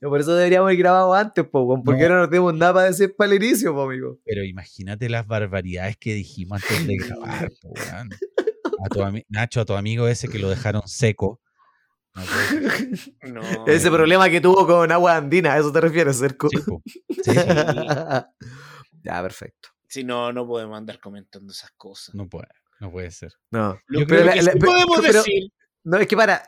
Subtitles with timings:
[0.00, 2.06] Por eso deberíamos haber grabado antes, po, weón, porque No.
[2.08, 4.18] ahora no tenemos nada para decir para el inicio, po, amigo.
[4.24, 8.10] Pero imagínate las barbaridades que dijimos antes de grabar, po, weón.
[8.84, 11.40] A tu Nacho, a tu amigo ese que lo dejaron seco.
[12.14, 13.66] No puede- No.
[13.66, 16.48] Ese problema que tuvo con agua andina, ¿a eso te refieres, Cerco?
[16.48, 16.82] sí, po.
[16.86, 17.30] Sí, sí,
[19.02, 19.68] ya, perfecto.
[19.88, 22.14] Si no, no podemos andar comentando esas cosas.
[22.14, 22.48] no puede,
[22.80, 23.32] no puede ser.
[23.50, 25.50] No, Lo, Yo pero creo lo que la- podemos pero- decir.
[25.84, 26.42] no, es que para,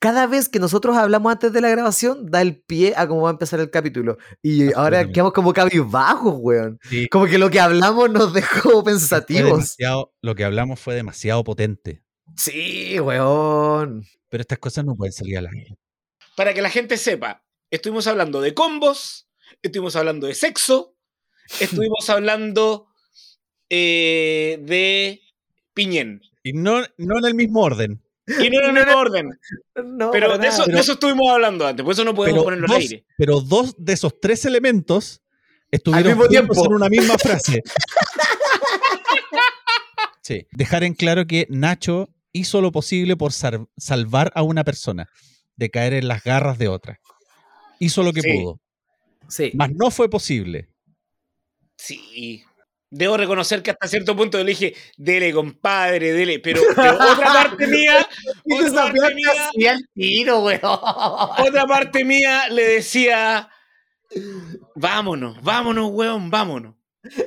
[0.00, 3.30] cada vez que nosotros hablamos antes de la grabación, da el pie a cómo va
[3.30, 4.18] a empezar el capítulo.
[4.42, 6.78] Y ahora quedamos como cabizbajos, weón.
[6.88, 9.50] Sí, Como que lo que hablamos nos dejó pensativos.
[9.50, 12.02] demasiado- lo que hablamos fue demasiado potente.
[12.36, 14.04] Sí, weón.
[14.28, 15.76] Pero estas cosas no pueden salir al aire.
[16.36, 19.28] Para que la gente sepa, estuvimos hablando de combos,
[19.62, 20.94] estuvimos hablando de sexo,
[21.60, 22.86] estuvimos hablando
[23.70, 25.20] eh, de
[25.74, 26.20] piñén.
[26.42, 28.02] Y no, no en el mismo orden.
[28.40, 29.30] Y no en el mismo orden.
[29.84, 32.76] No, Pero de eso, de eso estuvimos hablando antes, por eso no podemos ponerlo dos,
[32.76, 33.04] al aire.
[33.16, 35.22] pero dos de esos tres elementos
[35.70, 36.66] estuvieron mismo juntos tiempo.
[36.66, 37.62] en una misma frase.
[40.22, 45.08] Sí, dejar en claro que Nacho hizo lo posible por salvar a una persona
[45.56, 47.00] de caer en las garras de otra.
[47.78, 48.28] Hizo lo que Sí.
[48.34, 48.60] pudo.
[49.28, 49.52] Sí.
[49.54, 50.68] Mas no fue posible.
[51.78, 52.44] Sí.
[52.90, 56.38] Debo reconocer que hasta cierto punto le dije, dele, compadre, dele.
[56.38, 58.08] Pero, pero otra parte mía,
[58.44, 60.60] Y otra parte mía, al tiro, weón.
[60.62, 63.48] otra parte mía le decía,
[64.74, 66.74] vámonos, vámonos, weón, vámonos.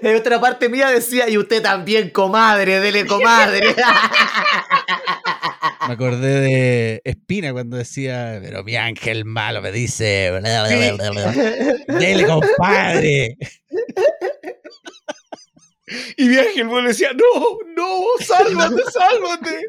[0.01, 3.75] En otra parte mía decía, y usted también, comadre, dele comadre.
[5.87, 11.09] Me acordé de Espina cuando decía, pero mi ángel malo me dice, bla, bla, bla,
[11.11, 11.99] bla, bla.
[11.99, 13.37] dele compadre.
[16.17, 19.67] Y ángel weón, le decía, no, no, sálvate, sálvate.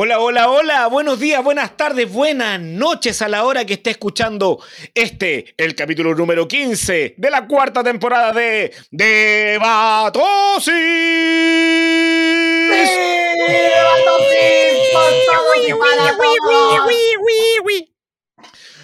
[0.00, 4.62] Hola, hola, hola, buenos días, buenas tardes, buenas noches a la hora que esté escuchando
[4.94, 10.72] este, el capítulo número 15 de la cuarta temporada de Debatosis.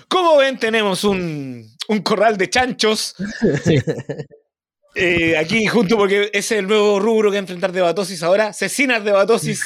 [0.09, 3.15] Como ven, tenemos un, un corral de chanchos
[4.95, 9.63] eh, aquí junto porque ese es el nuevo rubro que enfrentar Debatosis ahora, Cecinas Debatosis.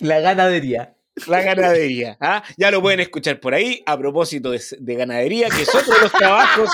[0.00, 0.94] La ganadería.
[1.26, 2.16] La ganadería.
[2.20, 2.42] ¿ah?
[2.56, 3.82] Ya lo pueden escuchar por ahí.
[3.86, 6.70] A propósito de, de ganadería, que es otro de los trabajos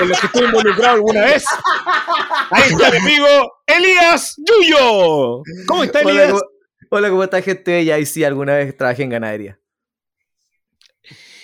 [0.00, 1.44] en los que estuve involucrado alguna vez.
[2.50, 3.26] Ahí está mi amigo
[3.66, 5.42] Elías Yuyo.
[5.66, 6.30] ¿Cómo está Hola, Elías?
[6.30, 6.42] ¿cómo,
[6.90, 7.98] hola, ¿cómo está gente bella?
[7.98, 9.58] Y sí, alguna vez trabajé en ganadería.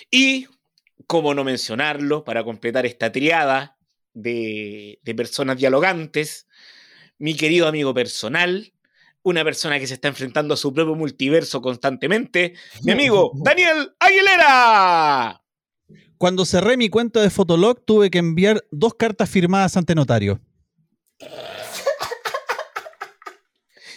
[0.09, 0.47] Y,
[1.07, 3.78] como no mencionarlo, para completar esta triada
[4.13, 6.47] de, de personas dialogantes,
[7.17, 8.73] mi querido amigo personal,
[9.21, 12.53] una persona que se está enfrentando a su propio multiverso constantemente,
[12.83, 15.41] mi amigo Daniel Aguilera.
[16.17, 20.41] Cuando cerré mi cuenta de Fotolog tuve que enviar dos cartas firmadas ante notario.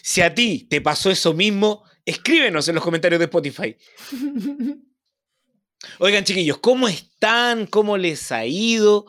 [0.03, 3.77] Si a ti te pasó eso mismo, escríbenos en los comentarios de Spotify.
[5.99, 7.67] Oigan, chiquillos, ¿cómo están?
[7.67, 9.07] ¿Cómo les ha ido?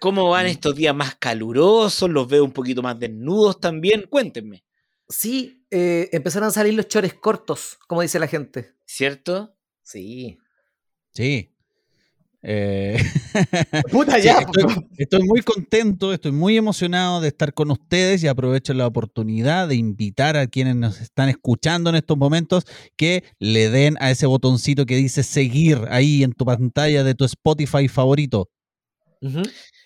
[0.00, 2.10] ¿Cómo van estos días más calurosos?
[2.10, 4.06] Los veo un poquito más desnudos también.
[4.08, 4.64] Cuéntenme,
[5.08, 8.74] Sí, eh, empezaron a salir los chores cortos, como dice la gente.
[8.86, 9.56] ¿cierto?
[9.82, 10.38] Sí.
[11.12, 11.50] Sí.
[12.46, 12.98] Eh,
[13.90, 14.64] Puta sí, estoy,
[14.98, 19.76] estoy muy contento, estoy muy emocionado de estar con ustedes y aprovecho la oportunidad de
[19.76, 22.64] invitar a quienes nos están escuchando en estos momentos
[22.96, 27.24] que le den a ese botoncito que dice seguir ahí en tu pantalla de tu
[27.24, 28.50] Spotify favorito.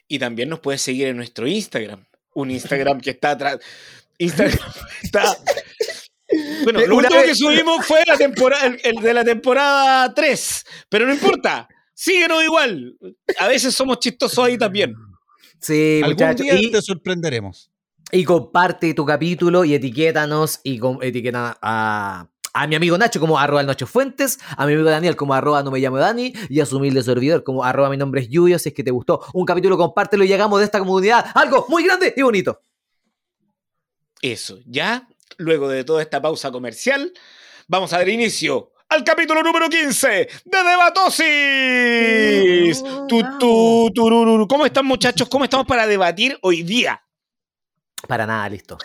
[0.09, 2.05] Y también nos puedes seguir en nuestro Instagram.
[2.35, 3.59] Un Instagram que está atrás.
[4.19, 4.59] Instagram
[5.03, 5.37] está.
[6.65, 10.65] Bueno, lo último que subimos fue la temporada, el, el de la temporada 3.
[10.89, 11.69] Pero no importa.
[11.95, 12.97] Síguenos igual.
[13.39, 14.95] A veces somos chistosos ahí también.
[15.61, 16.47] Sí, Algún muchachos.
[16.47, 17.71] día Y, te sorprenderemos.
[18.13, 22.29] y comparte tu capítulo y etiquétanos y etiqueta a,
[22.59, 25.63] a mi amigo Nacho como arroba el Nacho Fuentes, a mi amigo Daniel como arroba
[25.63, 28.59] no me llamo Dani y a su humilde servidor como arroba mi nombre es Yuyo.
[28.59, 31.85] Si es que te gustó un capítulo, compártelo y llegamos de esta comunidad algo muy
[31.85, 32.61] grande y bonito.
[34.21, 35.07] Eso, ya.
[35.37, 37.13] Luego de toda esta pausa comercial,
[37.69, 40.29] vamos a dar inicio al capítulo número 15 de
[40.65, 41.23] Debatosis.
[43.07, 44.49] Tu, tu, turururu.
[44.49, 45.29] ¿Cómo están, muchachos?
[45.29, 47.01] ¿Cómo estamos para debatir hoy día?
[48.09, 48.77] Para nada, listo.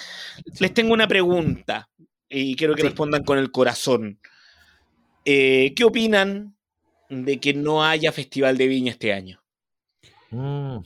[0.59, 1.89] Les tengo una pregunta
[2.33, 2.87] y quiero que Sí.
[2.87, 4.19] respondan con el corazón.
[5.25, 6.55] Eh, ¿Qué opinan
[7.09, 9.41] de que no haya Festival de Viña este año?
[10.31, 10.77] Mm,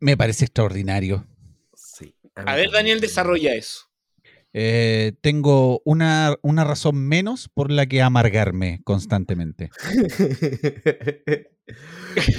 [0.00, 1.26] Me parece extraordinario.
[1.74, 2.14] sí.
[2.34, 3.82] A ver, Daniel, desarrolla eso.
[4.54, 9.70] Eh, tengo una, una razón menos por la que amargarme constantemente.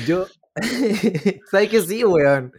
[0.08, 0.26] Yo.
[1.52, 2.52] ¿Sabes que sí, weón?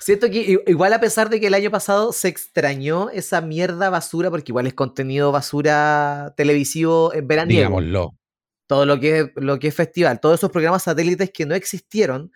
[0.00, 4.30] Siento que igual a pesar de que el año pasado se extrañó esa mierda basura,
[4.30, 7.60] porque igual es contenido basura televisivo en veraniego.
[7.60, 8.14] Digámoslo.
[8.66, 12.32] Todo lo que, es, lo que es festival, todos esos programas satélites que no existieron,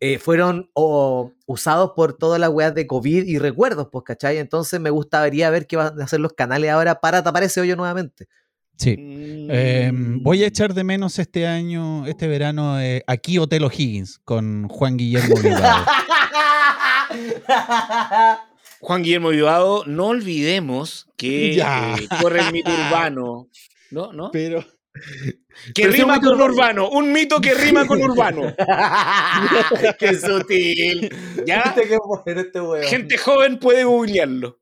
[0.00, 4.38] eh, fueron o, usados por todas las weas de COVID y recuerdos, pues, ¿cachai?
[4.38, 7.76] Entonces me gustaría ver qué van a hacer los canales ahora para tapar ese hoyo
[7.76, 8.28] nuevamente.
[8.76, 8.96] Sí.
[8.96, 14.18] Mm, Eh, voy a echar de menos este año, este verano, eh, aquí Hotel O'Higgins
[14.24, 15.84] con Juan Guillermo Bilbao.
[18.80, 21.94] Juan Guillermo Vivado, no olvidemos que Ya.
[21.96, 23.48] eh, corre el mito urbano.
[23.90, 24.12] ¿No?
[24.12, 24.30] ¿No?
[24.32, 24.64] Pero
[25.74, 26.86] Que Pero rima con urbano.
[26.86, 26.90] urbano.
[26.90, 28.54] Un mito que rima con urbano.
[29.98, 31.10] ¡Qué sutil!
[31.46, 31.62] ¿Ya?
[31.64, 32.84] ¿Viste qué bueno este weón?
[32.86, 34.60] Gente joven puede googlearlo.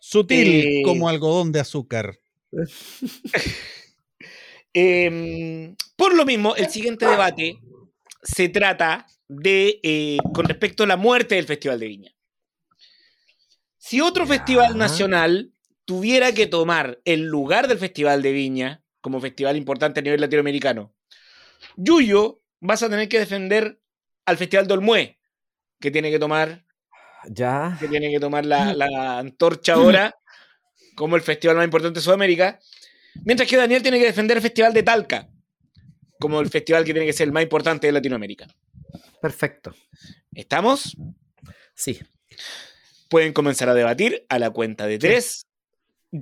[0.00, 2.18] sutil Eh, como algodón de azúcar.
[4.74, 7.58] Eh, por lo mismo, el siguiente debate
[8.22, 12.14] se trata de eh, con respecto a la muerte del Festival de Viña.
[13.78, 14.34] Si otro Ya.
[14.34, 15.52] festival nacional
[15.84, 20.94] tuviera que tomar el lugar del Festival de Viña como festival importante a nivel latinoamericano,
[21.76, 23.80] Yuyo, vas a tener que defender
[24.26, 25.18] al Festival de Olmué,
[25.80, 26.66] que tiene que tomar,
[27.30, 27.76] Ya.
[27.80, 30.14] que tiene que tomar la, la antorcha ahora
[30.98, 32.58] como el festival más importante de Sudamérica,
[33.24, 35.28] mientras que Daniel tiene que defender el Festival de Talca
[36.18, 38.48] como el festival que tiene que ser el más importante de Latinoamérica.
[39.22, 39.74] Perfecto.
[40.34, 40.96] ¿Estamos?
[41.74, 42.00] Sí.
[43.08, 45.46] Pueden comenzar a debatir a la cuenta de tres.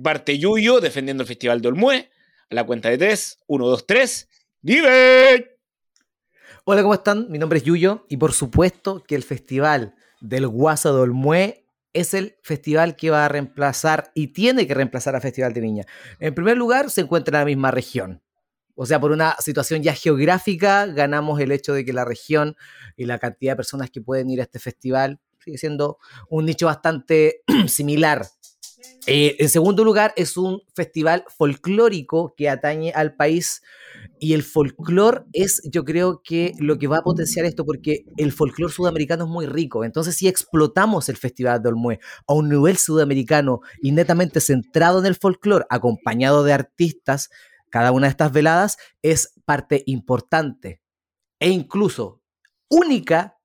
[0.03, 2.11] Parte Yuyo defendiendo el Festival de Olmué.
[2.49, 3.39] A la cuenta de tres.
[3.47, 4.29] Uno, dos, tres.
[4.61, 5.57] ¡Vive!
[6.63, 7.27] Hola, ¿cómo están?
[7.29, 11.66] Mi nombre es Yuyo y por supuesto que el festival del Guasa de Olmué
[11.99, 15.85] es el festival que va a reemplazar y tiene que reemplazar al Festival de Viña.
[16.19, 18.21] En primer lugar, se encuentra en la misma región.
[18.75, 22.55] O sea, por una situación ya geográfica, ganamos el hecho de que la región
[22.95, 25.97] y la cantidad de personas que pueden ir a este festival sigue siendo
[26.29, 28.27] un nicho bastante similar.
[29.07, 33.63] Eh, en segundo lugar, es un festival folclórico que atañe al país
[34.19, 38.31] y el folclore es, yo creo que lo que va a potenciar esto, porque el
[38.31, 39.83] folclore sudamericano es muy rico.
[39.83, 45.05] Entonces, si explotamos el Festival de Olmué a un nivel sudamericano y netamente centrado en
[45.05, 47.29] el folclore, acompañado de artistas,
[47.69, 50.81] cada una de estas veladas es parte importante
[51.39, 52.21] e incluso
[52.69, 53.37] única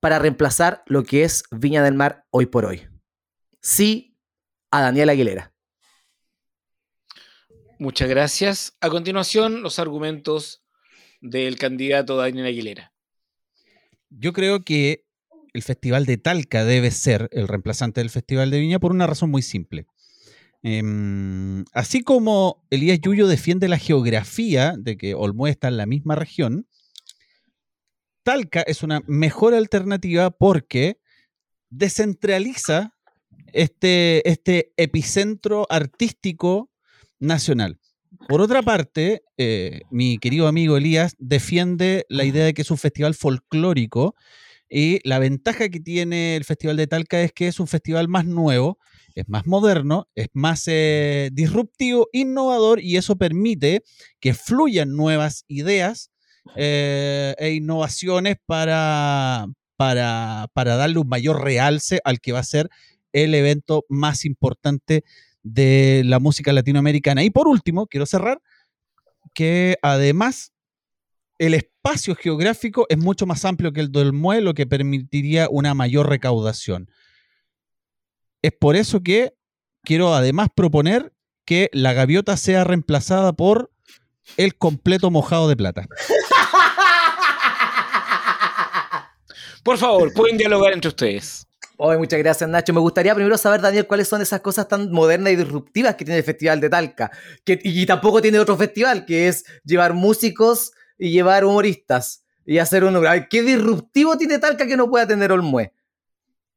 [0.00, 2.88] para reemplazar lo que es Viña del Mar hoy por hoy.
[3.60, 4.16] Sí,
[4.70, 5.52] a Daniel Aguilera.
[7.80, 8.76] Muchas gracias.
[8.80, 10.64] A continuación, los argumentos
[11.20, 12.92] del candidato Daniel Aguilera.
[14.10, 15.04] Yo creo que
[15.52, 19.30] el Festival de Talca debe ser el reemplazante del Festival de Viña por una razón
[19.30, 19.86] muy simple.
[20.64, 26.16] Em, así como Elías Yuyo defiende la geografía de que Olmué está en la misma
[26.16, 26.66] región,
[28.24, 31.00] Talca es una mejor alternativa porque
[31.70, 32.96] descentraliza
[33.52, 36.70] este, este epicentro artístico
[37.18, 37.78] nacional.
[38.28, 42.78] Por otra parte, eh, mi querido amigo Elías defiende la idea de que es un
[42.78, 44.14] festival folclórico
[44.68, 48.26] y la ventaja que tiene el Festival de Talca es que es un festival más
[48.26, 48.78] nuevo,
[49.14, 53.82] es más moderno, es más eh, disruptivo, innovador y eso permite
[54.20, 56.10] que fluyan nuevas ideas
[56.54, 59.46] eh, e innovaciones para,
[59.76, 62.68] para, para darle un mayor realce al que va a ser
[63.12, 65.02] el evento más importante
[65.42, 67.22] de la música latinoamericana.
[67.22, 68.40] Y por último, quiero cerrar
[69.34, 70.52] que además
[71.38, 75.74] el espacio geográfico es mucho más amplio que el del MUE, lo que permitiría una
[75.74, 76.90] mayor recaudación.
[78.42, 79.34] Es por eso que
[79.82, 81.12] quiero además proponer
[81.44, 83.72] que la gaviota sea reemplazada por
[84.36, 85.86] el completo mojado de plata.
[89.64, 91.47] Por favor, pueden dialogar entre ustedes.
[91.80, 92.72] Oye, muchas gracias, Nacho.
[92.72, 96.18] Me gustaría primero saber, Daniel, cuáles son esas cosas tan modernas y disruptivas que tiene
[96.18, 97.10] el Festival de Talca.
[97.44, 102.82] Que, y tampoco tiene otro festival, que es llevar músicos y llevar humoristas y hacer
[102.82, 103.06] un...
[103.06, 105.72] Ay, ¿Qué disruptivo tiene Talca que no pueda tener Olmué?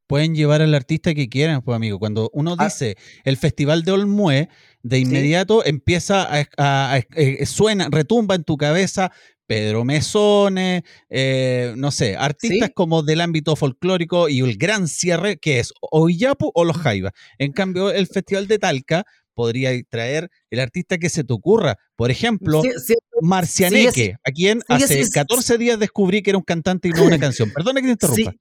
[0.08, 2.00] Pueden llevar al artista que quieran, pues amigo.
[2.00, 2.66] Cuando uno Ah.
[2.66, 4.50] dice el Festival de Olmué,
[4.82, 9.12] de inmediato empieza a, a- a- eh, suena, retumba en tu cabeza
[9.52, 12.74] Pedro Mesones, eh, no sé, artistas Sí.
[12.74, 17.12] como del ámbito folclórico y el gran cierre que es o Iyapu o los Jaivas.
[17.38, 19.04] En cambio, el Festival de Talca
[19.34, 21.76] podría traer el artista que se te ocurra.
[21.98, 26.46] Por ejemplo, Sí, siendo Marcianeque, a quien hace sin- 14 días descubrí que era un
[26.46, 27.52] cantante y no una canción.
[27.54, 28.32] Perdona que te interrumpa.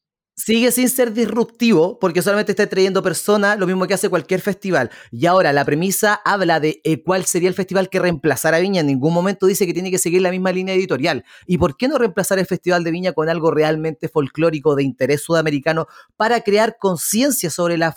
[0.42, 4.90] Sigue sin ser disruptivo porque solamente está trayendo personas, lo mismo que hace cualquier festival.
[5.10, 8.80] Y ahora la premisa habla de eh, cuál sería el festival que reemplazara Viña.
[8.80, 11.24] En ningún momento dice que tiene que seguir la misma línea editorial.
[11.46, 15.22] ¿Y por qué no reemplazar el Festival de Viña con algo realmente folclórico de interés
[15.22, 17.94] sudamericano para crear conciencia sobre la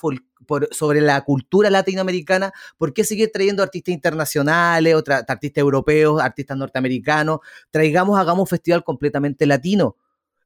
[0.72, 7.40] sobre la cultura latinoamericana, ¿por qué seguir trayendo artistas internacionales, otra- artistas europeos, artistas norteamericanos?
[7.72, 9.96] Traigamos, hagamos un festival completamente latino.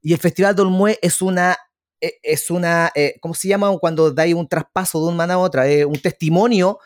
[0.00, 1.56] Y el Festival de Olmué es una
[2.00, 3.76] es una, eh, ¿cómo se llama?
[3.78, 6.78] Cuando dais un traspaso de una mano a otra, eh, un testimonio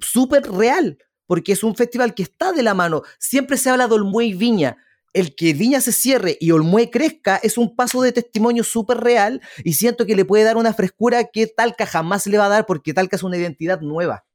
[0.00, 3.02] súper real, porque es un festival que está de la mano.
[3.18, 4.76] Siempre se habla de Olmué y Viña.
[5.14, 9.40] El que Viña se cierre y Olmué crezca es un paso de testimonio súper real
[9.64, 12.66] y siento que le puede dar una frescura que Talca jamás le va a dar
[12.66, 14.26] porque Talca es una identidad nueva.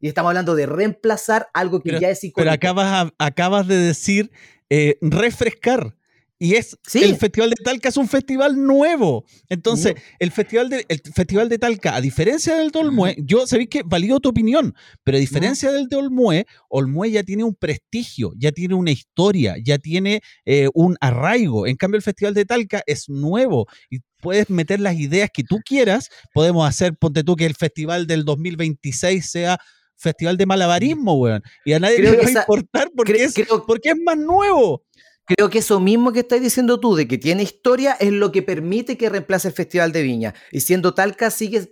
[0.00, 2.38] Y estamos hablando de reemplazar algo que ya es icónico.
[2.40, 4.30] Pero acabas, acabas de decir
[4.70, 5.96] eh, refrescar.
[6.38, 7.02] Y es Sí.
[7.02, 9.24] el Festival de Talca es un festival nuevo.
[9.48, 13.68] Entonces, el Festival de, el Festival de Talca, a diferencia del de Olmué, yo sabéis
[13.68, 18.32] que valido tu opinión, pero a diferencia del de Olmué, Olmué ya tiene un prestigio,
[18.36, 21.66] ya tiene una historia, ya tiene eh, un arraigo.
[21.66, 25.58] En cambio, el Festival de Talca es nuevo y puedes meter las ideas que tú
[25.64, 26.08] quieras.
[26.32, 29.58] Podemos hacer, ponte tú, que el Festival del 2026 sea
[29.96, 31.42] Festival de Malabarismo, weón.
[31.64, 34.84] Y a nadie Creo le va a importar porque, es, creo, porque es más nuevo.
[35.28, 38.42] Creo que eso mismo que estás diciendo tú, de que tiene historia, es lo que
[38.42, 40.34] permite que reemplace el Festival de Viña.
[40.50, 41.70] Y siendo Talca, sigue,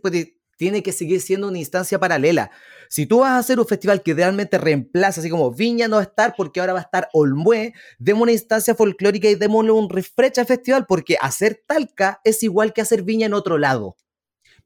[0.58, 2.50] tiene que seguir siendo una instancia paralela.
[2.90, 6.02] Si tú vas a hacer un festival que realmente reemplaza, así como Viña no va
[6.02, 9.88] a estar porque ahora va a estar Olmué, demos una instancia folclórica y démosle un
[9.88, 13.96] refresh al festival, porque hacer Talca es igual que hacer Viña en otro lado.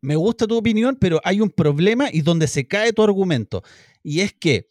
[0.01, 3.63] me gusta tu opinión, pero hay un problema y donde se cae tu argumento.
[4.03, 4.67] Y es que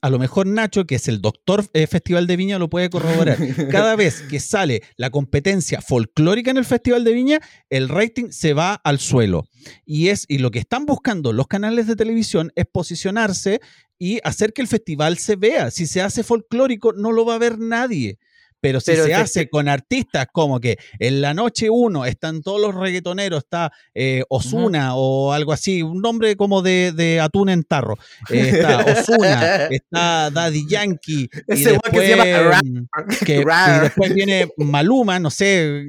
[0.00, 3.38] a lo mejor Nacho, que es el doctor eh, Festival de Viña, lo puede corroborar.
[3.70, 7.40] Cada vez que sale la competencia folclórica en el Festival de Viña,
[7.70, 9.46] el rating se va al suelo.
[9.84, 13.60] Y, es, y lo que están buscando los canales de televisión es posicionarse
[13.98, 15.70] y hacer que el festival se vea.
[15.70, 18.18] Si se hace folclórico, no lo va a ver nadie.
[18.66, 22.60] Pero si Pero se hace con artistas como que en la noche uno están todos
[22.60, 27.62] los reggaetoneros, está eh, Osuna o algo así, un nombre como de, de atún en
[27.62, 27.94] tarro.
[28.28, 31.28] Eh, está Osuna, está Daddy Yankee.
[31.46, 33.82] y weón que se llama después, Ra- mm, que- y Rar.
[33.84, 35.84] después viene Maluma, no sé,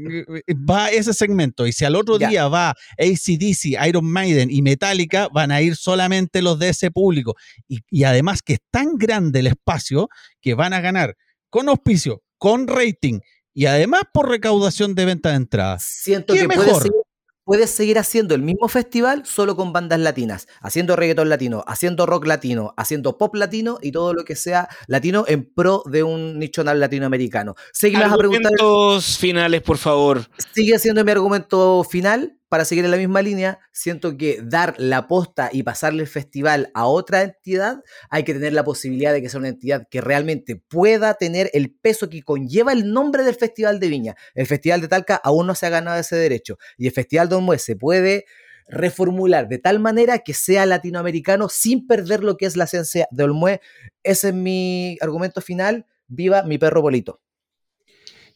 [0.69, 1.65] va ese segmento.
[1.65, 6.43] Y si al otro día va ACDC, Iron Maiden y Metallica, van a ir solamente
[6.43, 7.33] los de ese público.
[7.67, 10.09] Y, y además que es tan grande el espacio
[10.41, 11.15] que van a ganar
[11.49, 13.19] con auspicio, con rating
[13.53, 15.83] y además por recaudación de venta de entradas.
[15.83, 16.65] Siento ¿Qué que mejor?
[16.65, 17.01] puedes seguir,
[17.43, 22.27] puedes seguir haciendo el mismo festival solo con bandas latinas, haciendo reggaetón latino, haciendo rock
[22.27, 26.63] latino, haciendo pop latino y todo lo que sea latino en pro de un nicho
[26.63, 27.55] latinoamericano.
[27.71, 30.27] Sé que me vas a preguntar, Argumentos finales, por favor.
[30.53, 33.59] sigue siendo mi argumento final para seguir en la misma línea.
[33.71, 38.53] Siento que dar la posta y pasarle el festival a otra entidad, hay que tener
[38.53, 42.71] la posibilidad de que sea una entidad que realmente pueda tener el peso que conlleva
[42.73, 44.15] el nombre del Festival de Viña.
[44.33, 47.35] El Festival de Talca aún no se ha ganado ese derecho y el Festival de
[47.35, 48.25] Olmué se puede
[48.69, 53.23] reformular de tal manera que sea latinoamericano sin perder lo que es la esencia de
[53.23, 53.61] Olmué.
[54.03, 55.85] Ese es mi argumento final.
[56.07, 57.21] Viva mi perro bolito.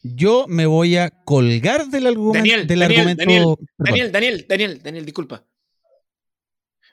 [0.02, 3.24] Yo me voy a colgar del, argumen- Daniel, del Daniel, argumento.
[3.24, 3.56] Daniel.
[3.78, 5.44] Daniel, Daniel, Daniel, Daniel, disculpa.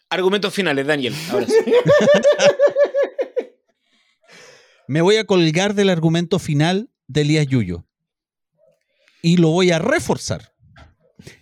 [0.09, 1.13] Argumentos finales, Daniel.
[1.31, 1.53] Ahora sí.
[4.87, 7.85] Me voy a colgar del argumento final de Elías Yuyo.
[9.21, 10.53] Y lo voy a reforzar.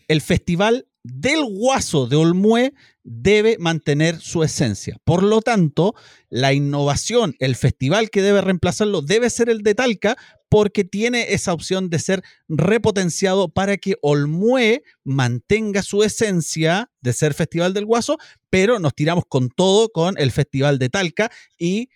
[0.10, 2.74] El festival del Guaso de Olmué
[3.10, 4.98] debe mantener su esencia.
[5.06, 5.96] Por lo tanto,
[6.30, 10.18] la innovación, el festival que debe reemplazarlo debe ser el de Talca
[10.50, 17.34] porque tiene esa opción de ser repotenciado para que Olmué mantenga su esencia de ser
[17.34, 18.18] festival del Guaso,
[18.50, 21.90] pero nos tiramos con todo con el festival de Talca y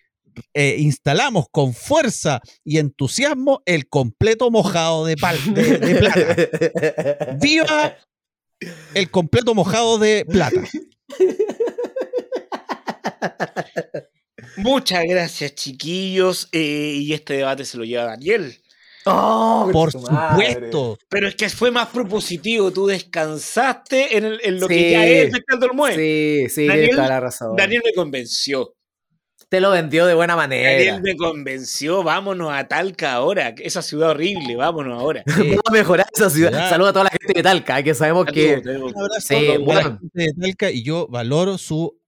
[0.54, 7.36] eh, instalamos con fuerza y entusiasmo el completo mojado de, pal- de- de plata.
[7.40, 7.96] ¡Viva
[8.94, 10.62] el completo mojado de plata!
[14.56, 16.48] Muchas gracias, chiquillos.
[16.52, 18.56] eh, y este debate se lo lleva Daniel.
[19.04, 20.52] Oh, Por madre.
[20.54, 20.98] supuesto.
[21.08, 22.70] Pero es que fue más propositivo.
[22.70, 24.74] Tú descansaste en, el- en lo Sí.
[24.74, 25.94] que ya es el Festival del.
[25.96, 27.56] Sí, sí, Daniel- toda la razón.
[27.56, 28.74] Daniel me convenció.
[29.52, 30.70] Te lo vendió de buena manera.
[30.70, 32.02] Daniel me convenció.
[32.02, 33.54] Vámonos a Talca ahora.
[33.58, 34.56] Esa ciudad horrible.
[34.56, 35.22] Vámonos ahora.
[35.26, 36.48] Vamos a mejorar esa ciudad.
[36.48, 36.70] Ciudad.
[36.70, 38.62] Saludos a toda la gente de Talca, que sabemos que.
[38.64, 39.98] Un abrazo Sí, a toda la bueno.
[40.00, 42.00] gente de Talca y yo valoro su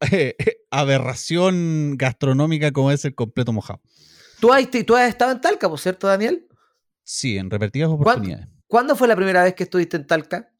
[0.12, 0.36] eh,
[0.70, 3.80] aberración gastronómica como es el completo mojado.
[4.38, 6.46] Tú has, tú has estado en Talca, por cierto, Daniel.
[7.02, 8.46] Sí, en repetidas oportunidades.
[8.66, 10.52] ¿Cuándo fue la primera vez que estuviste en Talca?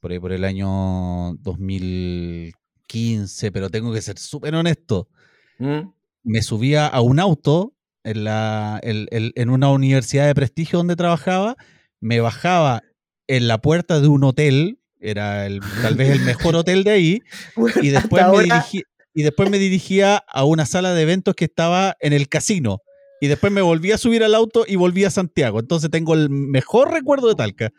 [0.00, 5.10] Por ahí, por el año 2015, pero tengo que ser súper honesto.
[5.58, 5.90] ¿Mm?
[6.24, 10.96] Me subía a un auto en, la, en, en- en una universidad de prestigio donde
[10.96, 11.56] trabajaba,
[12.00, 12.82] me bajaba
[13.26, 17.22] en la puerta de un hotel, era el, tal vez el mejor hotel de ahí,
[17.82, 18.28] y después, me
[18.60, 18.82] dirigí-
[19.14, 22.80] y después me dirigía a una sala de eventos que estaba en el casino.
[23.20, 25.58] Y después me volví a subir al auto y volví a Santiago.
[25.60, 27.70] Entonces tengo el mejor recuerdo de Talca.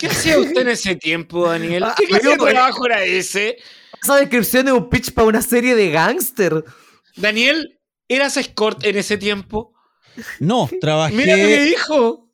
[0.00, 1.84] ¿Qué hacía usted en ese tiempo, Daniel?
[1.84, 3.58] Ah, ¿Qué clase de trabajo era ese?
[4.02, 6.64] Esa descripción es un pitch para una serie de gángster.
[7.16, 9.72] Daniel, ¿eras escort en ese tiempo?
[10.38, 11.14] No, trabajé.
[11.14, 12.26] Mira lo que dijo.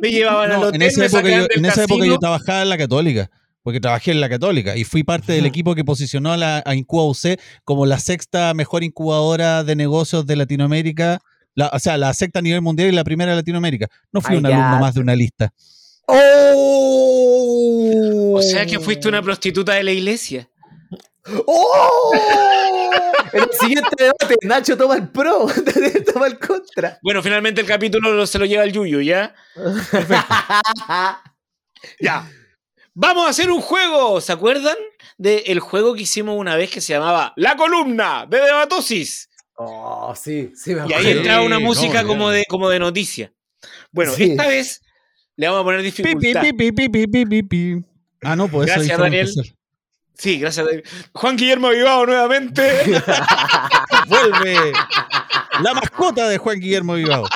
[0.00, 2.14] Me llevaban al No, hotel, en esa, me época yo, del en esa época casino.
[2.14, 3.30] yo trabajaba en la Católica,
[3.62, 6.74] porque trabajé en la Católica y fui parte del equipo que posicionó a, la, a
[6.74, 11.18] Incuba UC como la sexta mejor incubadora de negocios de Latinoamérica,
[11.54, 13.88] la- o sea, la sexta a nivel mundial y la primera de Latinoamérica.
[14.12, 14.56] No fui Ay, un ya.
[14.56, 15.52] alumno más de una lista.
[17.08, 18.34] ¡Oh!
[18.36, 20.48] O sea que fuiste una prostituta de la iglesia.
[21.46, 22.12] ¡Oh!
[23.32, 25.46] En el siguiente debate, Nacho toma el pro,
[26.12, 26.98] toma el contra.
[27.02, 29.34] Bueno, finalmente el capítulo lo- se lo lleva el Yuyu, ¿ya?
[32.00, 32.28] Ya.
[32.94, 34.20] Vamos a hacer un juego.
[34.20, 34.76] ¿Se acuerdan
[35.16, 39.28] del juego que hicimos una vez que se llamaba La columna de Debatosis?
[39.54, 43.32] Oh, sí, sí, me Y ahí entraba una música no, como de, como de noticia.
[43.92, 44.30] Bueno, Sí.
[44.32, 44.80] esta vez
[45.36, 46.40] le vamos a poner dificultad.
[46.42, 47.84] pi, pi, pi, pi, pi, pi, pi.
[48.22, 49.56] Ah, no, pues eso Gracias, dijeron Daniel.
[50.18, 50.66] Sí, gracias.
[50.66, 50.84] David.
[51.12, 52.62] Juan Guillermo Vivado nuevamente.
[54.08, 54.72] Vuelve
[55.62, 57.28] la mascota de Juan Guillermo Vivado.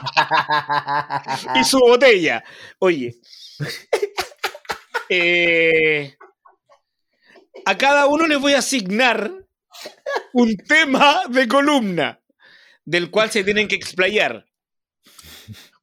[1.54, 2.42] y su botella.
[2.80, 3.14] Oye.
[5.08, 6.16] eh,
[7.64, 9.30] a cada uno les voy a asignar
[10.32, 12.20] un tema de columna
[12.84, 14.46] del cual se tienen que explayar.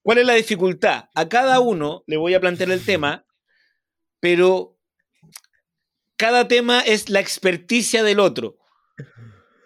[0.02, 1.06] ¿Cuál es la dificultad?
[1.16, 3.26] A cada uno le voy a plantear el tema,
[4.20, 4.79] pero
[6.20, 8.58] cada tema es la experticia del otro.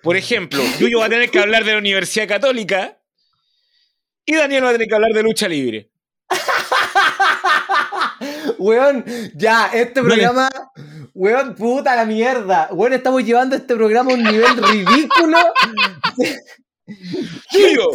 [0.04, 3.00] Por ejemplo, Yuyo va a tener que hablar de la Universidad Católica
[4.24, 5.90] y Daniel va a tener que hablar de lucha libre.
[8.60, 10.14] Weón, ya, este Dale.
[10.14, 10.50] programa,
[11.16, 12.68] weón, puta la mierda.
[12.72, 15.40] Weón, estamos llevando este programa a un nivel ridículo.
[17.52, 17.90] Yuyo,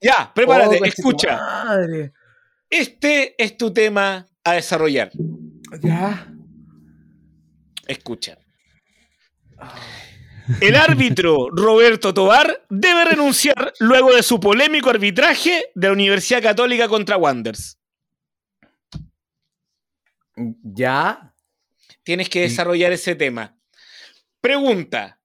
[0.00, 1.36] ya, prepárate, Oh, escucha.
[1.36, 2.12] Madre.
[2.70, 5.10] Este es tu tema a desarrollar.
[5.82, 6.31] Ya.
[7.86, 8.38] Escucha.
[10.60, 16.88] El árbitro Roberto Tobar debe renunciar luego de su polémico arbitraje de la Universidad Católica
[16.88, 17.78] contra Wanders.
[20.62, 21.34] Ya.
[22.02, 23.56] Tienes que desarrollar ese tema.
[24.40, 25.20] Pregunta.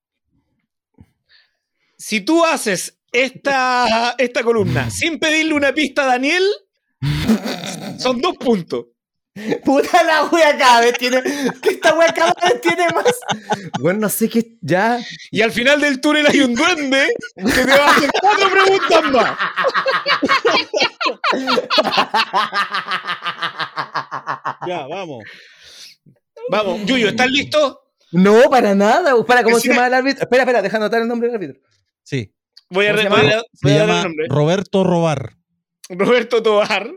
[1.98, 6.44] Si tú haces esta, esta columna sin pedirle una pista a Daniel,
[7.98, 8.86] son dos puntos.
[9.64, 11.22] Puta la wea cada vez tiene.
[11.62, 13.20] Que esta wea cada vez tiene más.
[13.80, 14.58] Bueno, no sé qué.
[14.62, 15.00] Ya.
[15.32, 19.04] Y al final del túnel hay un duende que te va a hacer cuatro preguntas
[19.12, 19.38] más.
[24.68, 25.24] Ya, vamos.
[26.50, 27.82] Vamos, Yuyo, ¿estás listo?
[28.12, 29.14] No, para nada.
[29.26, 30.24] Para, ¿cómo se llama el árbitro?
[30.24, 31.62] Espera, espera, deja anotar el nombre del árbitro.
[32.04, 32.34] Sí.
[32.70, 33.40] Voy a, ¿Cómo se re- voy llama?
[33.40, 34.26] a- Se voy a dar el nombre.
[34.30, 35.34] Roberto Robar.
[35.90, 36.92] Roberto Tobar.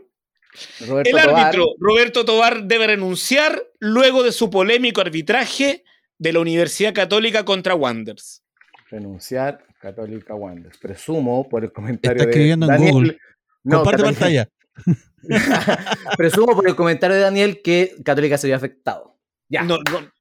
[0.87, 1.29] Roberto El Tobar.
[1.45, 5.83] árbitro Roberto Tobar debe renunciar luego de su polémico arbitraje
[6.17, 8.43] de la Universidad Católica contra Wanders.
[8.89, 10.77] Renunciar, Católica Wanderers.
[10.77, 13.17] Presumo por el comentario Está de escribiendo en Daniel- Google.
[13.63, 14.49] No, Comparte Católica- pantalla.
[16.17, 19.17] Presumo por el comentario de Daniel que Católica se vio afectado.
[19.49, 19.63] Ya.
[19.63, 20.11] No, No,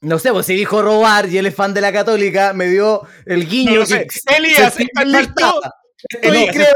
[0.00, 3.02] no, sé, pues si dijo robar y él es fan de la Católica, me dio
[3.26, 3.72] el guiño.
[3.72, 4.06] no lo sé.
[4.06, 5.60] que- Elías, se- ¿estás listo?
[6.20, 6.66] Estoy, creo,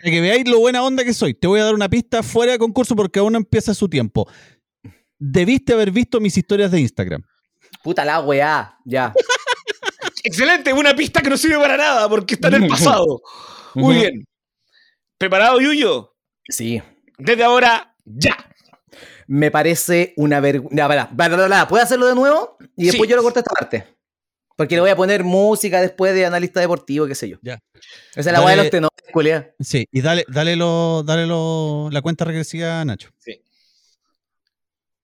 [0.00, 2.52] para que veáis lo buena onda que soy, te voy a dar una pista fuera
[2.52, 4.28] de concurso porque aún no empieza su tiempo.
[5.18, 7.22] Debiste haber visto mis historias de Instagram.
[7.82, 8.78] Puta la weá.
[8.84, 9.12] Ya.
[10.24, 13.20] Excelente, una pista que no sirve para nada porque está en el pasado.
[13.74, 14.24] Muy bien.
[15.18, 16.14] ¿Preparado, Yuyo?
[16.48, 16.80] Sí.
[17.18, 18.36] Desde ahora, ya.
[19.26, 21.68] Me parece una vergüenza.
[21.68, 22.56] ¿Puedo hacerlo de nuevo?
[22.76, 23.10] Y después Sí.
[23.10, 23.97] yo lo corto esta parte.
[24.58, 27.38] Porque le voy a poner música después de analista deportivo, qué sé yo.
[27.42, 27.62] Ya.
[28.16, 29.54] Esa es la weá de los tenores, culiá.
[29.60, 33.10] Sí, y dale, dale, lo, dale lo, la cuenta regresiva a Nacho.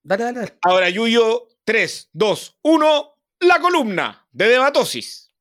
[0.02, 0.58] Dale, dale, dale.
[0.60, 5.32] Ahora, Yuyo, 3, 2, 1, la columna de debatosis.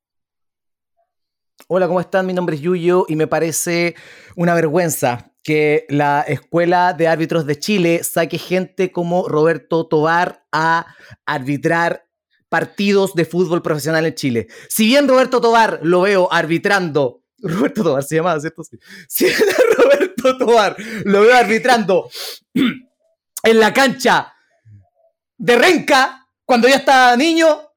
[1.66, 2.28] Hola, ¿cómo están?
[2.28, 3.96] Mi nombre es Yuyo y me parece
[4.36, 10.86] una vergüenza que la Escuela de Árbitros de Chile saque gente como Roberto Tobar a
[11.26, 12.06] arbitrar
[12.54, 14.48] partidos de fútbol profesional en Chile.
[14.70, 18.64] Si bien Roberto Tobar lo veo arbitrando Roberto Tobar se llamaba, ¿cierto?
[18.64, 18.78] Sí.
[19.10, 19.36] Si a
[19.78, 22.12] Roberto Tobar lo veo arbitrando
[22.54, 24.36] en la cancha
[25.36, 27.72] de Renca, cuando ya está niño,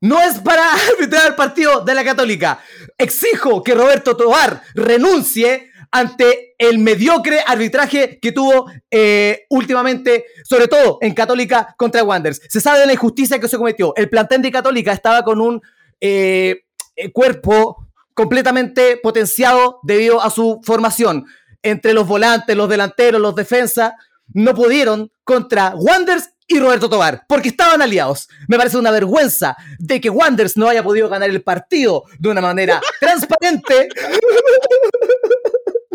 [0.00, 2.60] no es para arbitrar el partido de la Católica.
[2.96, 10.98] Exijo que Roberto Tobar renuncie ante el mediocre arbitraje que tuvo eh, últimamente, sobre todo
[11.00, 12.40] en Católica contra Wanderers.
[12.48, 13.94] Se sabe de la injusticia que se cometió.
[13.94, 15.62] El plantel de Católica estaba con un
[16.00, 16.64] eh,
[16.96, 21.26] eh, cuerpo completamente potenciado debido a su formación.
[21.62, 23.92] Entre los volantes, los delanteros, los defensas,
[24.32, 28.28] no pudieron contra Wanderers y Roberto Tobar, porque estaban aliados.
[28.48, 32.40] Me parece una vergüenza de que Wanderers no haya podido ganar el partido de una
[32.40, 33.88] manera transparente.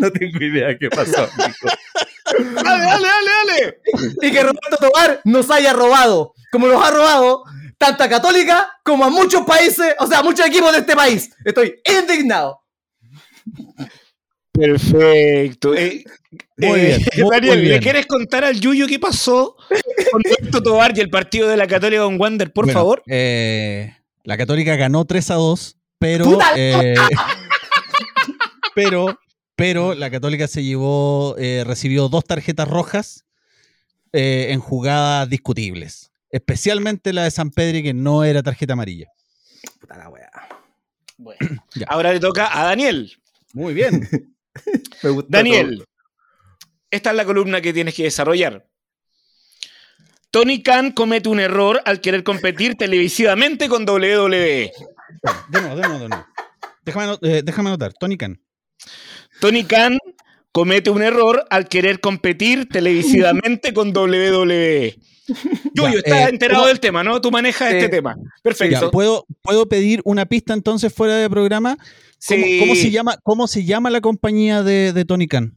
[0.00, 1.28] No tengo idea qué pasó,
[2.32, 3.06] Dale, dale, dale,
[3.46, 3.80] dale.
[4.22, 7.42] Y que Roberto Tobar nos haya robado, como nos ha robado
[7.76, 11.30] tanto a Católica como a muchos países, o sea, a muchos equipos de este país.
[11.44, 12.60] Estoy indignado.
[14.52, 15.74] Perfecto.
[15.74, 16.04] Eh,
[16.56, 19.56] Muy eh, bien, muy, Daniel, muy ¿le quieres contar al Yuyo qué pasó
[20.12, 23.02] con Roberto Tobar y el partido de la Católica con Wander, por Bueno, favor?
[23.08, 26.24] eh, la Católica ganó 3 a 2, pero.
[26.26, 26.52] ¡Puta!
[28.74, 29.18] pero,
[29.60, 33.26] pero la Católica se llevó, eh, recibió dos tarjetas rojas
[34.10, 36.10] eh, en jugadas discutibles.
[36.30, 39.08] Especialmente la de San Pedri, que no era tarjeta amarilla.
[39.78, 40.30] Puta la wea.
[41.18, 43.12] Bueno, ahora le toca a Daniel.
[43.52, 44.08] Muy bien.
[45.02, 45.84] Me gustó Daniel,
[46.90, 48.66] esta es la columna que tienes que desarrollar.
[50.30, 53.86] Tony Khan comete un error al querer competir televisivamente con.
[53.86, 54.72] WWE.
[55.50, 56.26] De nuevo, de nuevo, de nuevo.
[56.82, 57.92] Déjame, eh, déjame anotar.
[57.92, 58.40] Tony Khan.
[59.40, 59.98] Tony Khan
[60.52, 64.98] comete un error al querer competir televisivamente con WWE.
[65.74, 67.20] Yuyo, estás eh, enterado ¿cómo- del tema, ¿no?
[67.20, 68.16] Tú manejas este tema.
[68.16, 68.90] Ya, Perfecto.
[68.90, 71.76] ¿puedo, ¿Puedo pedir una pista entonces fuera de programa?
[71.76, 71.86] ¿Cómo,
[72.18, 72.58] Sí.
[72.58, 75.54] cómo se, llama, ¿Cómo se llama la compañía de, de Tony Khan?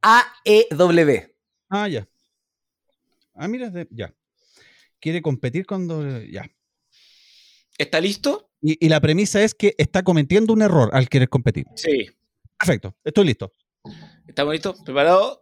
[0.00, 1.22] AEW.
[1.68, 2.06] Ah, ya.
[3.34, 4.12] Ah, mira, ya.
[5.00, 5.88] Quiere competir con...
[5.88, 6.48] doble- Ya.
[7.76, 8.48] ¿Está listo?
[8.66, 11.66] Y, y la premisa es que está cometiendo un error al querer competir.
[11.76, 12.08] Sí.
[12.58, 13.52] Perfecto, estoy listo.
[14.26, 14.80] ¿Estamos listos?
[14.82, 15.40] ¿Preparados?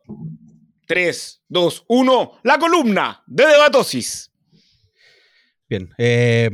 [0.89, 2.33] 3, 2, 1.
[2.43, 4.33] La columna de debatosis.
[5.69, 5.89] Bien.
[5.99, 6.51] eh,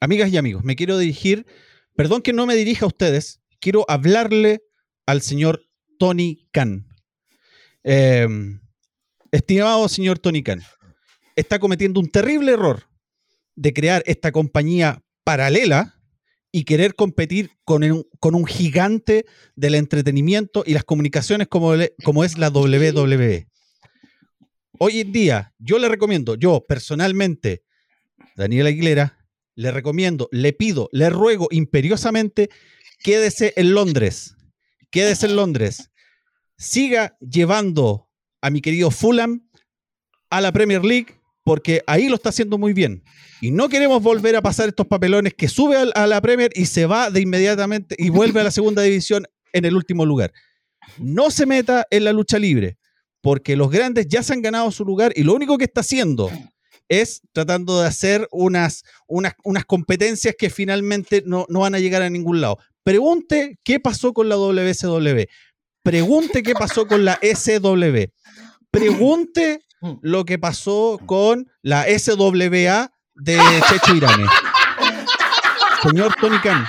[0.00, 1.46] amigas y amigos, me quiero dirigir,
[1.96, 4.62] perdón que no me dirija a ustedes, quiero hablarle
[5.06, 5.66] al señor
[5.98, 6.86] Tony Khan.
[7.82, 8.28] Eh,
[9.32, 10.62] estimado señor Tony Khan,
[11.34, 12.84] está cometiendo un terrible error
[13.54, 16.00] de crear esta compañía paralela
[16.52, 21.94] y querer competir con un, con un gigante del entretenimiento y las comunicaciones como, le-
[22.04, 23.48] como es la WWE.
[24.78, 27.64] Hoy en día, yo le recomiendo, yo personalmente,
[28.36, 29.18] Daniel Aguilera,
[29.56, 32.48] le recomiendo, le pido, le ruego imperiosamente,
[33.02, 34.36] quédese en Londres.
[34.92, 35.90] Quédese en Londres.
[36.56, 38.08] Siga llevando
[38.40, 39.48] a mi querido Fulham
[40.30, 43.04] a la Premier League porque ahí lo está haciendo muy bien.
[43.40, 46.86] Y no queremos volver a pasar estos papelones que sube a la Premier y se
[46.86, 50.32] va de inmediatamente y vuelve a la segunda división en el último lugar.
[50.98, 52.78] No se meta en la lucha libre
[53.20, 56.32] porque los grandes ya se han ganado su lugar y lo único que está haciendo
[56.88, 62.02] es tratando de hacer unas, unas, unas competencias que finalmente no, no van a llegar
[62.02, 62.58] a ningún lado.
[62.82, 65.22] Pregunte qué pasó con la WSW.
[65.84, 68.10] Pregunte qué pasó con la SW.
[68.72, 69.60] Pregunte
[70.02, 74.26] lo que pasó con la SWA de Checho Irane.
[75.82, 76.64] Señor Tony Khan.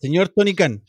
[0.00, 0.82] Señor Tony Khan.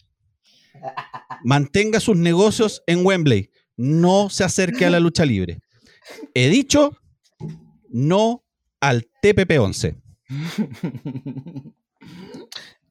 [1.44, 3.52] Mantenga sus negocios en Wembley.
[3.76, 5.60] No se acerque a la lucha libre.
[6.34, 6.98] He dicho
[7.90, 8.44] no
[8.80, 9.96] al TPP-11.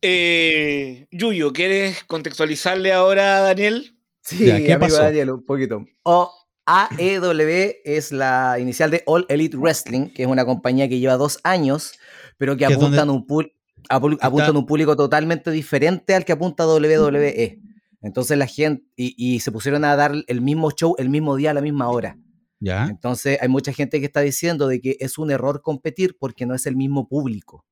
[0.03, 3.99] Eh, Yuyo, ¿quieres contextualizarle ahora a Daniel?
[4.21, 5.03] Sí, Ya, ¿qué amigo pasó?
[5.03, 5.85] Daniel, un poquito.
[6.05, 6.33] O
[6.67, 11.39] AEW es la inicial de All Elite Wrestling, que es una compañía que lleva dos
[11.45, 11.93] años,
[12.39, 13.53] pero que Que es apunta, donde- a un, pul-
[13.89, 17.61] apu- apunta a un público totalmente diferente al que apunta WWE.
[18.03, 21.53] Entonces la gente, y, y se pusieron a dar el mismo show el mismo día
[21.53, 22.19] a la misma hora.
[22.59, 22.87] ¿Ya?
[22.87, 26.55] Entonces hay mucha gente que está diciendo de que es un error competir porque no
[26.55, 27.65] es el mismo público.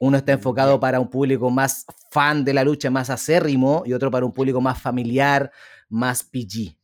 [0.00, 4.12] Uno está enfocado para un público más fan de la lucha, más acérrimo, y otro
[4.12, 5.50] para un público más familiar,
[5.88, 6.76] más PG,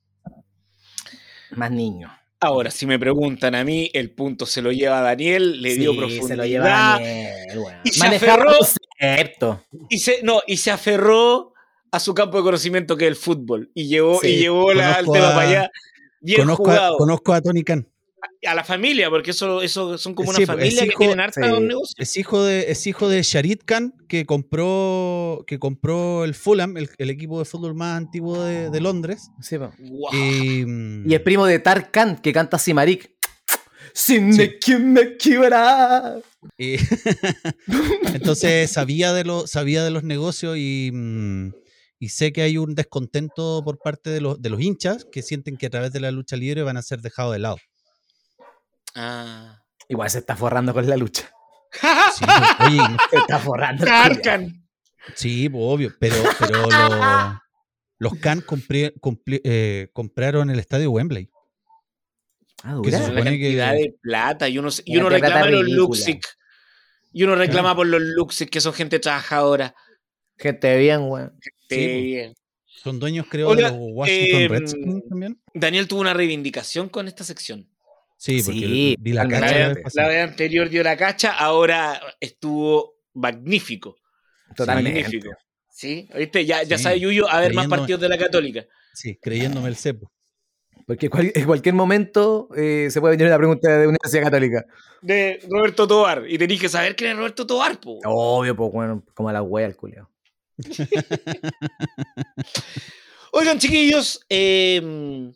[1.56, 2.10] más niño.
[2.40, 5.96] Ahora, si me preguntan a mí, el punto se lo lleva Daniel, le dio Sí,
[5.98, 7.38] profundidad se lo lleva Daniel,
[7.84, 9.62] y se aferró- concepto.
[9.88, 11.52] y se no y se aferró
[11.90, 14.94] a su campo de conocimiento que es el fútbol y llevó Sí, y llevó la,
[14.98, 15.70] el tema a- para allá
[16.20, 16.96] bien Conozco a, jugado.
[16.98, 17.88] conozco a Tony Khan.
[18.46, 21.20] A la familia, porque eso, eso son como una Sí, pues, es familia que tienen
[21.20, 21.60] harta sí.
[21.62, 21.94] negocios.
[21.98, 26.88] Es hijo de, es hijo de Sharid Khan, que compró, que compró el Fulham, el,
[26.98, 29.30] el equipo de fútbol más antiguo de, de Londres.
[29.40, 29.56] Sí.
[29.56, 29.72] Guau.
[30.14, 33.12] Y, mm, Y es primo de Tarkan, que canta Simarik.
[33.96, 34.50] Sin Sí.
[34.60, 36.16] quién me quiebra.
[36.58, 36.76] y-
[38.14, 41.52] entonces sabía de, lo, sabía de los negocios y, mm,
[42.00, 45.56] y sé que hay un descontento por parte de los, de los hinchas que sienten
[45.56, 47.56] que a través de la lucha libre van a ser dejados de lado.
[48.94, 49.62] Ah.
[49.88, 51.30] Igual se está forrando con la lucha.
[51.72, 52.24] Sí,
[52.66, 53.84] oye, Se está forrando.
[53.84, 54.66] Tarkan.
[55.14, 57.40] Sí, obvio, pero, pero lo-
[57.98, 61.28] los compli- eh, compraron el estadio Wembley.
[62.62, 65.76] Ah, Que se supone que- cantidad de plata y uno, y uno reclama los ridícula.
[65.76, 66.26] Luxic.
[67.12, 69.74] Y uno reclama por los Luxic, que son gente trabajadora.
[70.38, 71.38] Gente bien, weón.
[71.42, 71.78] Sí, pues.
[72.02, 72.34] bien.
[72.66, 75.40] Son dueños, creo, Oiga, de los Washington em, Redskins también.
[75.54, 77.68] Daniel tuvo una reivindicación con esta sección.
[78.24, 79.24] Sí, porque sí, vi la.
[79.24, 83.96] La cacha la vez, la anterior dio la cacha, ahora estuvo magnífico.
[84.56, 85.02] Totalmente.
[85.02, 85.30] Magnífico.
[85.70, 86.08] ¿Sí?
[86.16, 86.46] ¿Viste?
[86.46, 88.64] Ya, ya Sí, sabe Yuyo a ver más partidos de la Católica.
[88.94, 90.10] Sí, creyéndome el cepo.
[90.86, 94.64] Porque cual- en cualquier momento eh, se puede venir una pregunta de Universidad Católica.
[95.02, 96.24] De Roberto Tobar.
[96.26, 97.98] Y tenéis que saber quién es Roberto Tobar, po.
[98.06, 100.10] Obvio, pues bueno, como a la wea el culeo.
[103.32, 105.30] Oigan, chiquillos, eh,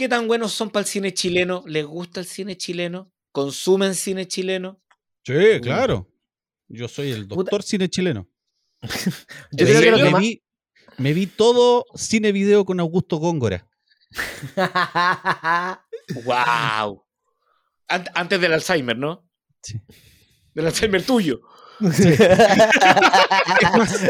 [0.00, 1.62] ¿qué tan buenos son para el cine chileno?
[1.66, 3.12] ¿Les gusta el cine chileno?
[3.32, 4.80] ¿Consumen cine chileno?
[5.26, 6.10] Sí, claro.
[6.68, 7.36] Yo soy el Puta.
[7.36, 8.26] doctor cine chileno.
[9.52, 9.96] Yo ¿En creo que lo serio?
[9.98, 10.20] que me, más...
[10.22, 10.42] vi,
[10.96, 13.68] me vi todo cine video con Augusto Góngora.
[16.24, 17.04] ¡Wow!
[17.86, 19.28] antes del Alzheimer, ¿no?
[19.62, 19.82] Sí.
[20.54, 21.42] Del Alzheimer tuyo.
[21.80, 22.18] Es
[23.76, 24.00] más,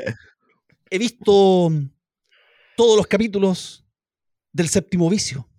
[0.89, 1.73] he visto
[2.77, 3.85] todos los capítulos
[4.53, 5.50] del séptimo vicio.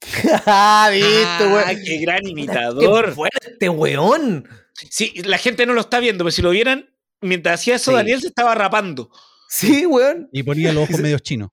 [0.46, 1.84] Ah, ¿Viste, Ah, weón?
[1.84, 3.12] ¡Qué gran Qué imitador!
[3.14, 4.48] fuerte, weón.
[4.90, 6.88] Sí, la gente no lo está viendo, pero si lo vieran,
[7.20, 7.96] mientras hacía eso, Sí.
[7.96, 9.10] Daniel se estaba rapando.
[9.48, 10.28] Sí, weón.
[10.32, 11.50] Y ponía los ojos medios chinos.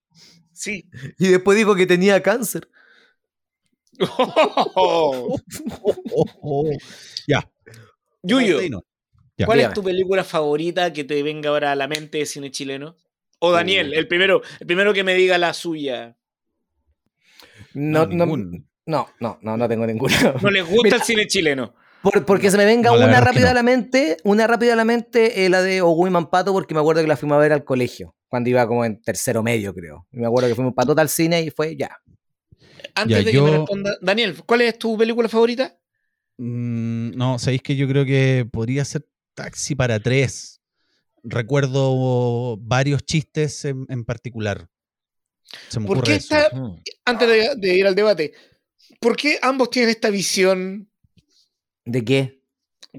[0.54, 0.86] Sí.
[1.18, 2.70] Y después dijo que tenía cáncer.
[4.18, 5.38] Oh,
[6.42, 6.70] oh.
[7.28, 7.50] Ya.
[8.24, 8.60] Yuyo.
[9.38, 9.46] Ya.
[9.46, 12.96] ¿cuál es tu película favorita que te venga ahora a la mente de cine chileno?
[13.40, 16.18] O Daniel, el primero, el primero que me diga la suya.
[17.76, 18.68] No, No, no, ningún.
[18.88, 20.16] no, no, no, no tengo ninguna.
[20.42, 21.74] No les gusta Mira, el cine chileno.
[22.02, 23.50] Por- porque se me venga No, una rápida no.
[23.52, 26.80] a la mente, una rápida a la mente, eh, la de Ogui Mampato, porque me
[26.80, 30.08] acuerdo que la fuimos a ver al colegio, cuando iba como en tercero medio, creo.
[30.12, 31.98] Y me acuerdo que fuimos para todo al cine y fue ya.
[32.94, 35.76] Antes Ya, de que me responda, Daniel, ¿cuál es tu película favorita?
[36.38, 40.62] Mm, no, sabéis que yo creo que podría ser Taxi para tres.
[41.24, 44.68] Recuerdo varios chistes en, en particular.
[45.70, 46.36] Se me ¿Por qué eso.
[46.36, 46.52] está-
[47.06, 48.34] Antes de, de ir al debate,
[49.00, 50.90] ¿por qué ambos tienen esta visión
[51.86, 52.42] ¿De qué?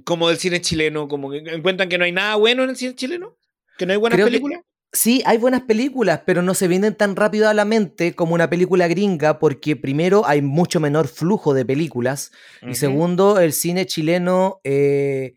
[0.05, 1.09] como del cine chileno?
[1.09, 3.37] Como que encuentran que no hay nada bueno en el cine chileno?
[3.79, 4.61] ¿Que no hay buenas Creo que- películas?
[4.93, 8.49] Sí, hay buenas películas, pero no se vienen tan rápido a la mente como una
[8.49, 12.31] película gringa, porque primero hay mucho menor flujo de películas,
[12.67, 15.35] y segundo, el cine chileno, eh,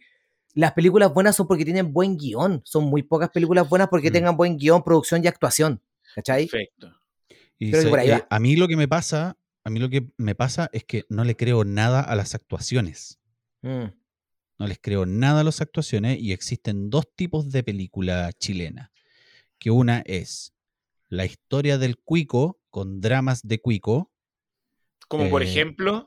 [0.54, 4.14] las películas buenas son porque tienen buen guion, son muy pocas películas buenas porque Mm.
[4.14, 5.82] tengan buen guion, producción y actuación,
[6.16, 6.48] ¿cachai?
[6.48, 6.96] Perfecto.
[7.60, 8.28] Y Creo que sa- por ahí eh, va.
[8.30, 11.24] a mí lo que me pasa, a mí lo que me pasa es que no
[11.24, 13.20] le creo nada a las actuaciones.
[13.62, 13.86] Mm.
[14.58, 18.92] No les creo nada a las actuaciones y existen dos tipos de película chilena.
[19.58, 20.54] Que una es
[21.10, 24.12] la historia del cuico con dramas de cuico.
[25.08, 26.06] Como por Eh, ejemplo,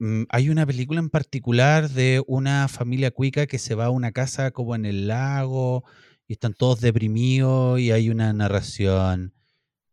[0.00, 4.10] Mm, Hay una película en particular de una familia cuica que se va a una
[4.10, 5.84] casa como en el lago
[6.26, 9.32] y están todos deprimidos y hay una narración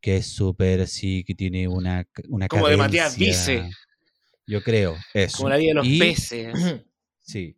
[0.01, 3.17] que es súper así, que tiene una, una Como de Matías.
[3.17, 3.69] Vice.
[4.47, 5.37] Yo creo, eso.
[5.37, 6.53] como la vida de los Y- peces.
[7.23, 7.55] Sí.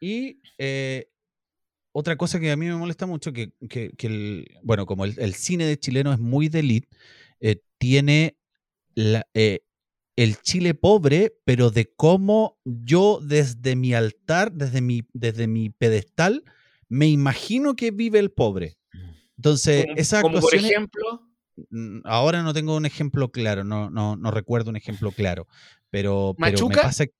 [0.00, 1.08] Y eh,
[1.92, 5.14] otra cosa que a mí me molesta mucho, que, que- que el, bueno, como el,
[5.18, 6.88] el cine de chileno es muy de elite,
[7.40, 8.36] eh, tiene
[8.94, 9.60] la- eh,
[10.14, 16.44] el Chile pobre, pero de cómo yo desde mi altar, desde mi, desde mi pedestal,
[16.88, 18.76] me imagino que vive el pobre.
[19.36, 21.27] Entonces, como, esa como por ejemplo, Mm,
[22.04, 25.46] Ahora no tengo un ejemplo claro, no, no, no recuerdo un ejemplo claro,
[25.90, 26.82] pero, pero me ¿Machuca?
[26.82, 27.12] pasa que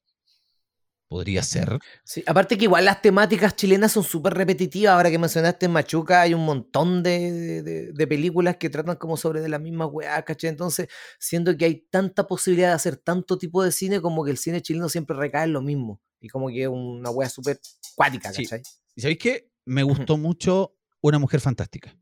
[1.08, 1.78] podría ser.
[2.04, 4.92] Sí, aparte que igual las temáticas chilenas son súper repetitivas.
[4.94, 9.16] Ahora que mencionaste en Machuca, hay un montón de, de- de películas que tratan como
[9.16, 10.50] sobre de la misma weá, ¿cachai?
[10.50, 14.36] Entonces, siento que hay tanta posibilidad de hacer tanto tipo de cine como que el
[14.36, 16.02] cine chileno siempre recae en lo mismo.
[16.20, 17.58] Y como que es una weá súper
[17.94, 18.42] cuática, Sí.
[18.44, 18.62] ¿cachai?
[18.94, 19.50] ¿Y sabéis qué?
[19.64, 21.96] Me gustó mucho Una Mujer Fantástica.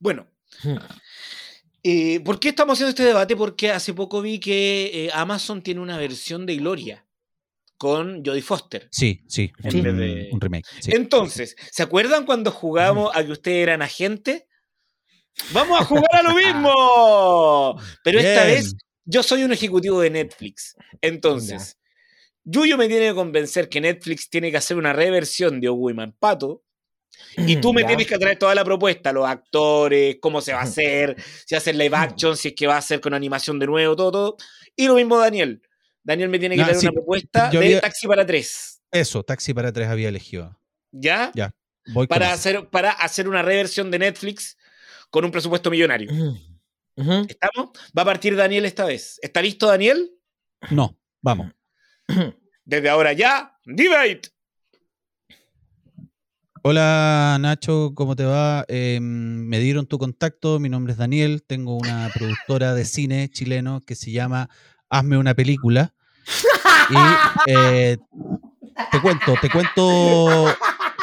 [0.00, 0.26] bueno,
[1.82, 3.36] Eh, ¿Por qué estamos haciendo este debate?
[3.36, 7.06] Porque hace poco vi que eh, Amazon tiene una versión de Gloria
[7.76, 8.88] con Jodie Foster.
[8.90, 9.78] Sí, sí, un, Sí.
[10.32, 10.66] un remake.
[10.80, 10.90] sí.
[10.92, 14.44] Entonces, ¿se acuerdan cuando jugamos a que ustedes eran agentes?
[15.52, 17.80] ¡Vamos a jugar a lo mismo!
[18.02, 18.56] Pero esta Bien.
[18.56, 20.74] vez yo soy un ejecutivo de Netflix.
[21.00, 21.78] Entonces,
[22.42, 26.64] Yuyo me tiene que convencer que Netflix tiene que hacer una reversión de Oguiman Pato.
[27.36, 27.88] Y tú me Ya.
[27.88, 31.16] tienes que traer toda la propuesta, los actores, cómo se va a hacer,
[31.46, 33.66] si va a ser live action, si es que va a ser con animación de
[33.66, 34.36] nuevo, todo, todo.
[34.76, 35.62] Y lo mismo Daniel.
[36.02, 38.80] Daniel me tiene que traer sí, una propuesta de había- Taxi para tres.
[38.90, 40.58] Eso, Taxi para tres había elegido.
[40.90, 41.30] ¿Ya?
[41.34, 41.54] Ya,
[41.88, 42.34] voy con Para eso.
[42.34, 44.56] hacer, para hacer una reversión de Netflix
[45.10, 46.10] con un presupuesto millonario.
[46.96, 47.70] ¿Estamos?
[47.96, 49.18] Va a partir Daniel esta vez.
[49.22, 50.10] ¿Está listo, Daniel?
[50.70, 51.52] No, vamos.
[52.64, 54.22] Desde ahora ya, debate.
[56.70, 58.66] Hola Nacho, ¿cómo te va?
[58.68, 63.80] Eh, me dieron tu contacto, mi nombre es Daniel, tengo una productora de cine chileno
[63.80, 64.50] que se llama
[64.90, 65.94] Hazme una película.
[66.90, 67.96] Y eh,
[68.92, 70.54] te cuento, te cuento,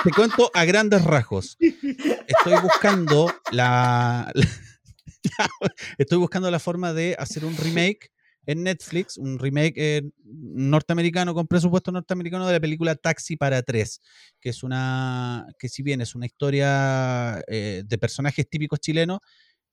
[0.04, 1.58] te cuento a grandes rasgos.
[1.60, 4.32] Estoy buscando la,
[5.98, 8.12] estoy buscando la forma de hacer un remake
[8.46, 14.02] en Netflix, un remake eh, norteamericano con presupuesto norteamericano de la película Taxi para tres
[14.40, 19.20] que es una, que si bien es una historia eh, de personajes típicos chilenos,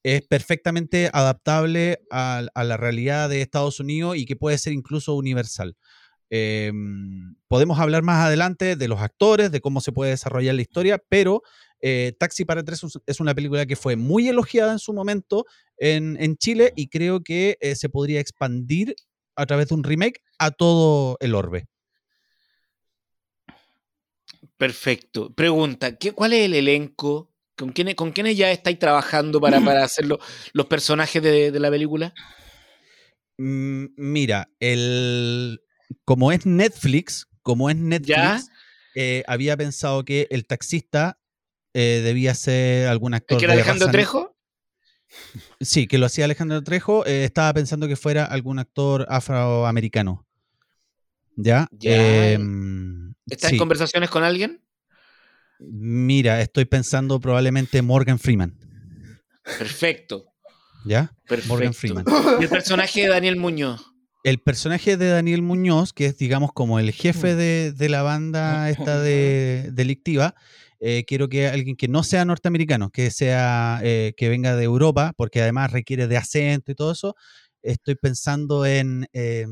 [0.02, 5.76] es perfectamente adaptable a, la realidad de Estados Unidos y que puede ser incluso universal.
[6.30, 6.72] Eh,
[7.46, 11.42] podemos hablar más adelante de los actores, de cómo se puede desarrollar la historia, pero
[11.82, 15.44] eh, Taxi para tres es- una película que fue muy elogiada en su momento
[15.76, 18.94] en, en Chile y creo que eh, se podría expandir
[19.36, 21.66] a través de un remake a todo el orbe.
[24.56, 25.34] Perfecto.
[25.34, 27.30] Pregunta, ¿qué, ¿cuál es el elenco?
[27.56, 30.20] ¿Con quiénes, con quiénes ya estáis trabajando para, para hacer lo-
[30.52, 32.14] los personajes de, de la película?
[33.38, 35.60] Mm, Mira, el,
[36.04, 38.50] como es Netflix, como es Netflix,
[38.94, 41.18] eh, había pensado que el taxista
[41.74, 43.36] eh, debía ser algún actor.
[43.36, 44.36] ¿El que era Alejandro raza- Trejo?
[45.60, 47.04] Sí, que lo hacía Alejandro Trejo.
[47.06, 50.26] eh, estaba pensando que fuera algún actor afroamericano.
[51.36, 51.66] ¿Ya?
[51.72, 52.32] Ya.
[52.32, 53.56] Em, ¿Estás sí.
[53.56, 54.62] en conversaciones con alguien?
[55.58, 58.58] Mira, estoy pensando probablemente Morgan Freeman.
[59.58, 60.26] Perfecto.
[60.84, 61.12] ¿Ya?
[61.26, 61.54] Perfecto.
[61.54, 62.04] Morgan Freeman.
[62.40, 63.86] ¿Y el personaje de Daniel Muñoz?
[64.24, 68.70] el personaje de Daniel Muñoz, que es, digamos, como el jefe de, de la banda
[68.70, 70.36] esta de, delictiva,
[70.84, 75.12] eh, quiero que alguien que no sea norteamericano, que sea, eh, que venga de Europa,
[75.16, 77.14] porque además requiere de acento y todo eso.
[77.62, 79.06] Estoy pensando en.
[79.12, 79.46] eh,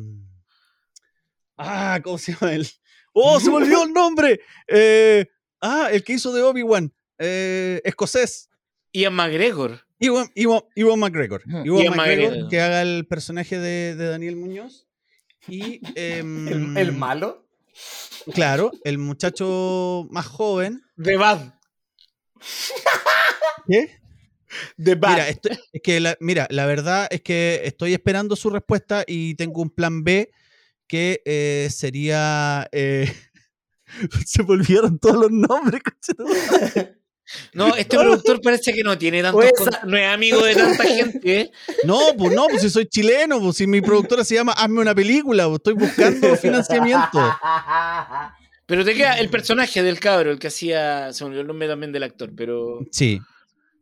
[1.56, 2.66] ah, ¿cómo se llama él?
[3.12, 4.40] ¡Oh, se me olvidó el nombre!
[4.68, 5.26] Eh,
[5.60, 8.48] ah, el que hizo de Obi-Wan, eh, escocés.
[8.92, 9.80] Ian McGregor.
[10.00, 11.42] Ewan, Ewan- Ewan McGregor.
[11.46, 11.56] Ujú.
[11.58, 12.48] Ewan Ewan McGregor, McGregor.
[12.50, 14.88] que haga el personaje de, de Daniel Muñoz.
[15.48, 15.80] Y.
[15.94, 17.46] em, ¿El, el malo?
[18.33, 20.83] Claro, el muchacho más joven.
[21.02, 21.54] The Bad.
[23.66, 24.00] ¿Qué?
[24.83, 25.11] The Bad.
[25.12, 25.38] Mira, es
[25.83, 30.04] que la, mira, la verdad es que estoy esperando su respuesta y tengo un plan
[30.04, 30.30] B
[30.87, 32.68] que eh, sería.
[32.72, 33.12] eh,
[34.26, 35.80] se me olvidaron todos los nombres.
[37.52, 40.84] No, este productor parece que no tiene tantos Pues, con- no es amigo de tanta
[40.88, 41.40] gente.
[41.40, 41.50] ¿eh?
[41.84, 44.94] No, pues no, pues si soy chileno, pues si mi productora se llama Hazme una
[44.94, 47.18] película, pues estoy buscando financiamiento.
[48.66, 51.12] Pero te queda el personaje del cabro, el que hacía.
[51.12, 52.78] Se me olvidó el nombre también del actor, pero.
[52.92, 53.20] Sí.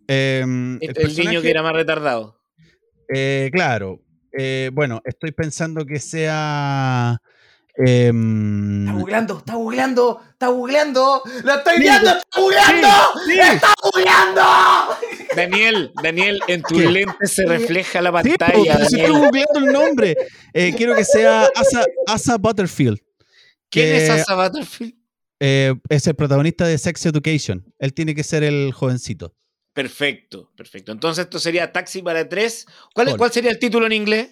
[0.06, 2.40] Em, el el, niño que era más retardado.
[3.14, 4.00] Eh, claro.
[4.32, 7.18] Eh, bueno, estoy pensando que sea.
[7.86, 11.22] Em, Está googleando, está googleando, está googleando.
[11.44, 12.10] ¡Lo estoy viendo!
[12.10, 12.88] ¡Está googleando!
[13.26, 13.38] sí.
[13.38, 14.42] ¡Está googleando!
[15.36, 16.90] Daniel, Daniel, en tus ¿Qué?
[16.90, 18.86] lentes se refleja la Sí, pantalla.
[18.88, 20.16] si estoy googleando el nombre.
[20.52, 22.98] Eh, quiero que sea Asa, Asa Butterfield.
[23.70, 24.94] ¿Quién es Asa Butterfield?
[25.40, 27.64] Eh, es el protagonista de Sex Education.
[27.78, 29.34] Él tiene que ser el jovencito.
[29.72, 30.90] Perfecto, perfecto.
[30.90, 32.66] Entonces esto sería Taxi para tres.
[32.94, 33.16] ¿Cuál.
[33.16, 34.30] ¿Cuál sería el título en inglés?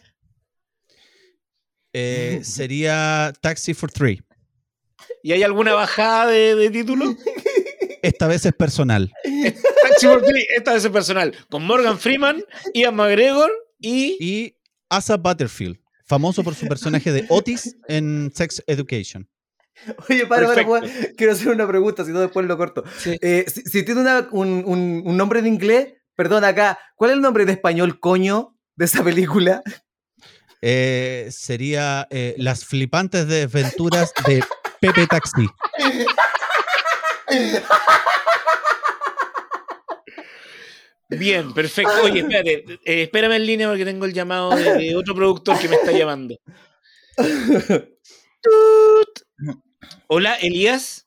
[1.98, 4.22] Eh, sería Taxi for Three.
[5.22, 7.14] ¿Y hay alguna bajada de, de título?
[8.02, 9.10] Esta vez es personal.
[9.22, 11.34] Taxi for Three, esta vez es personal.
[11.50, 12.44] Con Morgan Freeman,
[12.74, 14.16] Ian McGregor y.
[14.20, 14.56] Y
[14.90, 19.28] Asa Butterfield, famoso por su personaje de Otis en Sex Education.
[20.08, 22.84] Oye, para, para, para, quiero hacer una pregunta, si no después lo corto.
[22.98, 23.16] Sí.
[23.20, 27.16] Eh, si, si tiene una- un, un- un nombre en inglés, perdón acá, ¿cuál es
[27.16, 29.62] el nombre de español, coño, de esa película?
[30.62, 34.42] Eh, sería eh, Las flipantes desventuras de
[34.80, 35.46] Pepe Taxi.
[41.08, 41.92] Bien, perfecto.
[42.02, 45.68] Oye, espérate, eh, espérame en línea porque tengo el llamado de, de otro productor que
[45.68, 46.36] me está llamando.
[50.08, 51.06] Hola, Elías.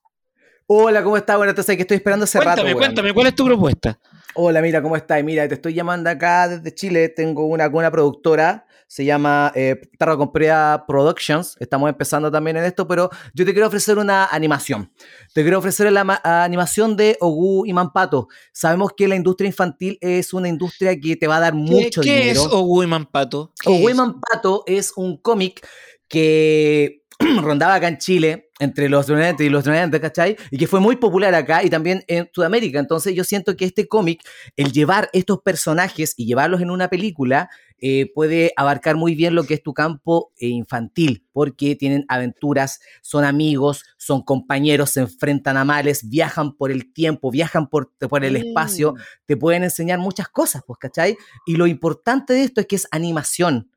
[0.67, 1.35] Hola, ¿cómo estás?
[1.35, 2.61] Bueno, entonces que estoy esperando hace rato.
[2.61, 3.99] Cuéntame, cuéntame, ¿cuál es tu propuesta?
[4.35, 5.23] Hola, mira, ¿cómo estás?
[5.23, 7.09] Mira, te estoy llamando acá desde Chile.
[7.09, 11.55] Tengo una, una productora, se llama eh, Tarra Comprida Productions.
[11.59, 14.91] Estamos empezando también en esto, pero yo te quiero ofrecer una animación.
[15.31, 18.29] Te quiero ofrecer la ma- animación de Ogu y Mampato.
[18.51, 22.01] Sabemos que la industria infantil es una industria que te va a dar ¿Qué, mucho
[22.01, 22.41] qué dinero.
[22.41, 23.53] es Ogu y Mampato?
[23.61, 23.93] ¿Qué Ogu y?
[23.93, 25.65] Mampato es un cómic
[26.07, 27.03] que
[27.41, 30.35] rondaba acá en Chile entre los 90 y los 90, ¿cachai?
[30.51, 32.79] Y que fue muy popular acá y también en Sudamérica.
[32.79, 34.21] Entonces yo siento que este cómic,
[34.57, 37.49] el llevar estos personajes y llevarlos en una película,
[37.81, 42.81] eh, puede abarcar muy bien lo que es tu campo eh, infantil, porque tienen aventuras,
[43.01, 48.25] son amigos, son compañeros, se enfrentan a males, viajan por el tiempo, viajan por, por
[48.25, 48.97] el espacio, Mm.
[49.25, 51.17] te pueden enseñar muchas cosas, pues, ¿cachai?
[51.45, 53.69] Y lo importante de esto es que es animación.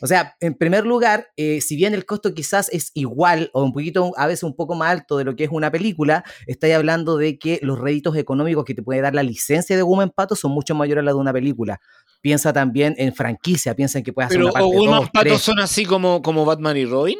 [0.00, 3.72] O sea, en primer lugar, eh, si bien el costo quizás es igual o un
[3.72, 7.16] poquito, a veces un poco más alto de lo que es una película, estáis hablando
[7.16, 10.52] de que los réditos económicos que te puede dar la licencia de Woman Pato son
[10.52, 11.80] mucho mayores a la de una película.
[12.20, 15.40] Piensa también en franquicia, piensa en que puede hacer Pero una parte dos, Mampato tres.
[15.40, 17.18] son así como, como Batman y Robin.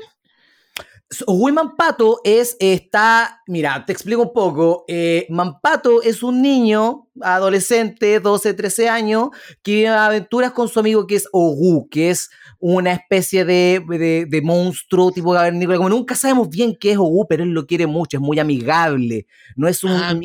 [1.27, 4.85] Y Mampato es, está, mira, te explico un poco.
[4.89, 9.29] Eh, Mampato es un niño, adolescente, 12, 13 años,
[9.63, 14.27] que vive aventuras con su amigo que es Ogu, que es una especie de, de,
[14.29, 15.77] de monstruo tipo cavernícola.
[15.77, 19.27] Como nunca sabemos bien qué es Ogu, pero él lo quiere mucho, es muy amigable.
[19.57, 20.23] No es un...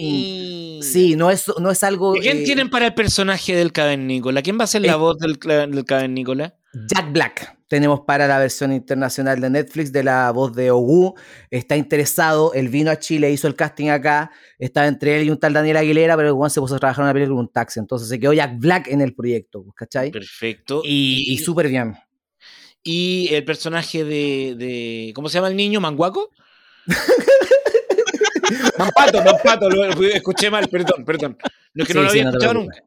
[0.81, 2.15] Sí, no es, no es algo...
[2.15, 4.41] ¿Y ¿Quién eh, tienen para el personaje del cavernícola?
[4.41, 6.55] ¿Quién va a ser la voz del, del cavernícola?
[6.87, 7.58] Jack Black.
[7.69, 11.15] Tenemos para la versión internacional de Netflix de la voz de Ogu.
[11.49, 12.51] Está interesado.
[12.53, 14.31] Él vino a Chile, hizo el casting acá.
[14.57, 17.05] Estaba entre él y un tal Daniel Aguilera, pero weón se puso a trabajar en
[17.05, 17.79] una película con un taxi.
[17.79, 20.11] Entonces se quedó Jack Black en el proyecto, pues, ¿cachai?
[20.11, 20.81] Perfecto.
[20.83, 21.95] Y, y súper bien.
[22.83, 25.79] y el personaje de, de- ¿Cómo se llama el niño?
[25.79, 26.31] ¿Manguaco?
[28.77, 31.37] Mampato, Mampato, lo escuché mal, perdón, perdón.
[31.73, 32.83] No es que no lo sí, había no escuchado nunca.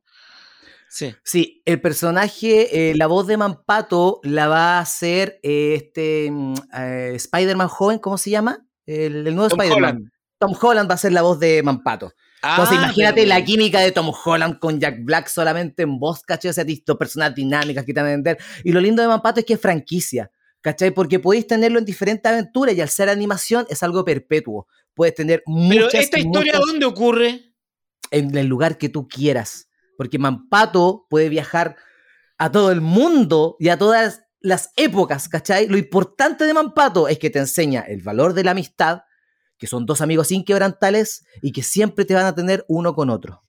[0.95, 1.14] Sí.
[1.24, 6.55] Sí, el personaje, eh, la voz de Mampato la va a hacer eh, este mm,
[6.78, 8.66] eh, Spider-Man joven, ¿cómo se llama?
[8.84, 10.12] El, el nuevo Spider-Man.
[10.38, 12.12] Tom Holland va a ser la voz de Mampato.
[12.43, 16.22] Entonces, Ah, imagínate pero- la química de Tom Holland con Jack Black solamente en voz,
[16.24, 16.51] ¿cachai?
[16.51, 18.38] O sea, distintas personas dinámicas que te van a vender.
[18.64, 20.30] Y lo lindo de Mampato es que es franquicia,
[20.61, 20.90] ¿cachai?
[20.90, 24.66] Porque podéis tenerlo en diferentes aventuras y al ser animación es algo perpetuo.
[24.93, 27.55] Puedes tener Pero muchas esta y historia, muchas ¿dónde ocurre?
[28.11, 29.68] en el lugar que tú quieras.
[29.97, 31.76] Porque Mampato puede viajar
[32.38, 35.68] a todo el mundo y a todas las épocas, ¿cachai?
[35.68, 39.03] Lo importante de Mampato es que te enseña el valor de la amistad,
[39.57, 43.45] que son dos amigos inquebrantables y que siempre te van a tener uno con otro.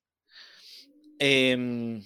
[1.18, 2.04] Em,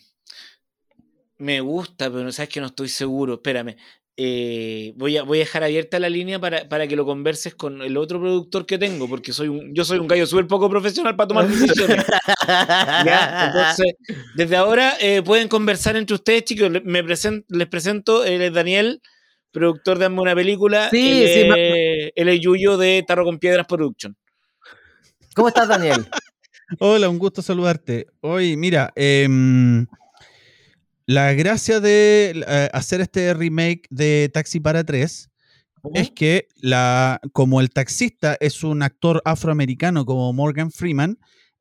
[1.38, 3.36] me gusta, pero sabes que no estoy seguro.
[3.36, 3.76] Espérame.
[4.20, 7.84] Eh, voy, a, voy a dejar abierta la línea para, para que lo converses con
[7.84, 11.16] el otro productor que tengo, porque soy un, yo soy un gallo súper poco profesional
[11.16, 12.04] para tomar decisiones.
[12.48, 13.46] ¿ya?
[13.54, 13.94] Entonces,
[14.36, 16.72] desde ahora eh, pueden conversar entre ustedes, chicos.
[16.72, 19.02] Le- Me presen- les presento, él es Daniel,
[19.52, 20.90] productor de una película.
[20.90, 24.16] Sí, él, sí, es, él es Yuyo de Tarro con Piedras Production.
[25.36, 26.08] ¿Cómo estás, Daniel?
[26.80, 28.08] Hola, un gusto saludarte.
[28.22, 29.86] Hoy, mira, em,
[31.08, 35.30] la gracia de eh, hacer este remake de Taxi para tres
[35.94, 41.18] es que la, como el taxista es un actor afroamericano como Morgan Freeman,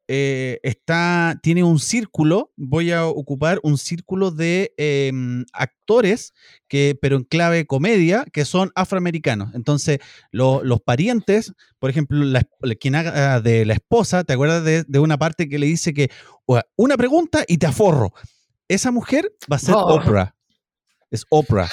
[0.08, 6.32] eh, está, tiene un círculo, voy a ocupar un círculo de em, actores,
[6.68, 9.54] que, pero en clave comedia, que son afroamericanos.
[9.54, 9.98] Entonces,
[10.32, 12.42] lo- los parientes, por ejemplo, la,
[12.80, 16.10] quien haga de la esposa, ¿te acuerdas de, de una parte que le dice que
[16.46, 18.12] "Ua, una pregunta y te aforro?
[18.68, 19.94] Esa mujer va a ser Oh.
[19.94, 20.34] Oprah.
[21.10, 21.68] Es Oprah.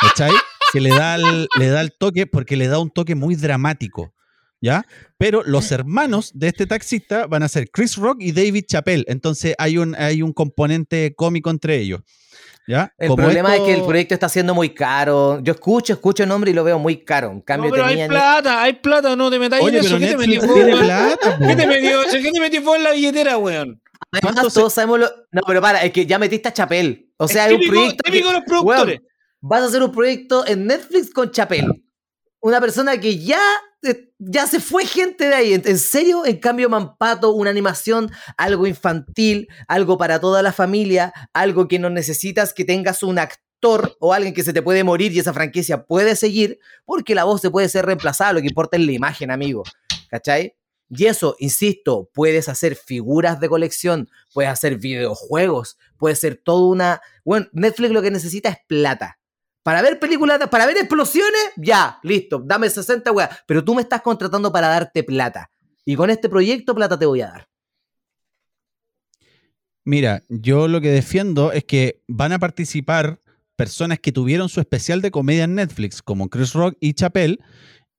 [0.00, 0.32] ¿Cachai?
[0.72, 4.14] Que le da, el, le da el toque porque le da un toque muy dramático.
[4.62, 4.84] ¿Ya?
[5.16, 9.04] Pero los hermanos de este taxista van a ser Chris Rock y David Chappelle.
[9.08, 12.02] Entonces hay un, hay un componente cómico entre ellos.
[12.68, 12.92] ¿Ya?
[12.98, 15.40] El Como problema es que el proyecto está siendo muy caro.
[15.42, 17.30] Yo escucho, escucho el nombre y lo veo muy caro.
[17.30, 19.88] En No, cambio, pero hay plata, hay plata, no te metáis en eso.
[19.88, 21.46] pero ¿Qué te Netflix metí tiene vos, plata, po.
[21.48, 23.82] ¿Qué te metió, ¿Qué te metí vos en la billetera, weón?
[24.12, 25.06] Además, ¿Cuánto se- todos sabemos lo...
[25.32, 27.12] No, pero para, es que ya metiste a Chapel.
[27.16, 28.02] O sea, Es hay un típico- proyecto.
[28.04, 29.00] típico los productores.
[29.40, 31.84] Vas a hacer un proyecto en Netflix con Chapel.
[32.40, 33.40] Una persona que ya,
[33.82, 35.52] eh, ya se fue gente de ahí.
[35.54, 41.68] En, serio, en cambio, Mampato, una animación, algo infantil, algo para toda la familia, algo
[41.68, 45.18] que no necesitas que tengas un actor o alguien que se te puede morir y
[45.18, 48.32] esa franquicia puede seguir, porque la voz se puede ser reemplazada.
[48.32, 49.62] Lo que importa es la imagen, amigo.
[50.08, 50.54] ¿Cachai?
[50.90, 57.00] Y eso, insisto, puedes hacer figuras de colección, puedes hacer videojuegos, puede ser toda una...
[57.24, 59.18] Bueno, Netflix lo que necesita es plata.
[59.62, 63.30] Para ver películas, para ver explosiones, ya, listo, dame 60 weas.
[63.46, 65.50] Pero tú me estás contratando para darte plata.
[65.84, 67.48] Y con este proyecto, plata te voy a dar.
[69.84, 73.20] Mira, yo lo que defiendo es que van a participar
[73.56, 77.38] personas que tuvieron su especial de comedia en Netflix, como Chris Rock y Chappelle.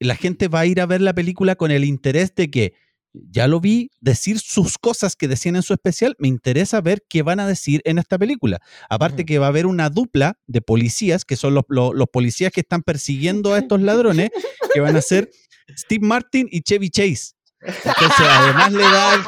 [0.02, 2.74] La gente va a ir a ver la película con el interés de que
[3.14, 7.22] ya lo vi decir sus cosas que decían en su especial, me interesa ver qué
[7.22, 8.60] van a decir en esta película.
[8.90, 12.62] Aparte que va a haber una dupla de policías, que son los, los policías que
[12.62, 14.32] están persiguiendo a estos ladrones,
[14.74, 15.30] que van a ser
[15.78, 17.34] Steve Martin y Chevy Chase.
[17.62, 19.24] Entonces, además le da,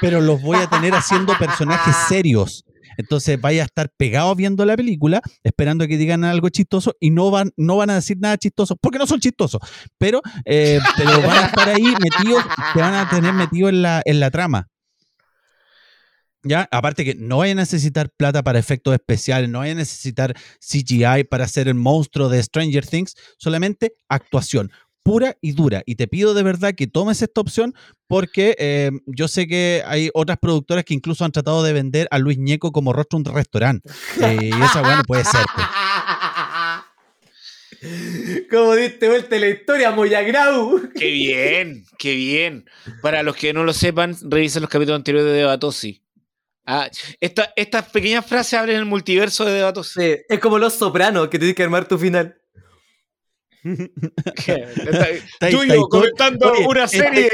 [0.00, 2.64] pero los voy a tener haciendo personajes serios.
[2.96, 7.30] Entonces vaya a estar pegado viendo la película, esperando que digan algo chistoso y no
[7.30, 9.60] van, no van a decir nada chistoso, porque no son chistosos,
[9.98, 14.02] pero, eh, pero van a estar ahí metidos, te van a tener metido en la,
[14.04, 14.68] en la trama.
[16.44, 16.68] ¿Ya?
[16.70, 21.24] Aparte que no vayan a necesitar plata para efectos especiales, no vayan a necesitar CGI
[21.28, 24.70] para hacer el monstruo de Stranger Things, solamente actuación
[25.08, 25.82] pura y dura.
[25.86, 27.74] Y te pido de verdad que tomes esta opción
[28.06, 32.18] porque eh, yo sé que hay otras productoras que incluso han tratado de vender a
[32.18, 33.88] Luis Ñeco como rostro de un restaurante.
[34.20, 35.40] Eh, y esa bueno puede ser.
[35.54, 35.66] Pues.
[38.50, 40.90] Como diste vuelta la historia, Moyagrau.
[40.98, 42.68] Qué bien, qué bien.
[43.02, 46.02] Para los que no lo sepan, revisen los capítulos anteriores de Debatosi.
[46.66, 46.90] Ah,
[47.20, 50.00] esta, estas pequeñas frases abren el multiverso de Debatosi.
[50.00, 52.36] Sí, es como los sopranos que tienes que armar tu final.
[55.50, 57.30] Tuyo comentando una serie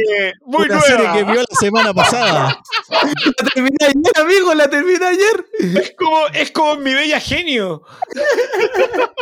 [0.47, 0.83] muy una nueva.
[0.87, 2.63] serie que vio la semana pasada.
[2.89, 5.45] La terminé ayer, amigo, la terminé ayer.
[5.83, 7.83] Es como, es como mi bella genio.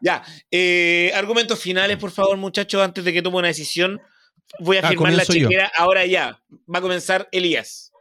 [0.00, 4.00] ya, eh, argumentos finales, por favor, muchachos, antes de que tome una decisión.
[4.60, 5.48] Voy a Ah, firmar la comienzo yo.
[5.48, 6.40] chequera ahora ya.
[6.72, 7.92] Va a comenzar Elías.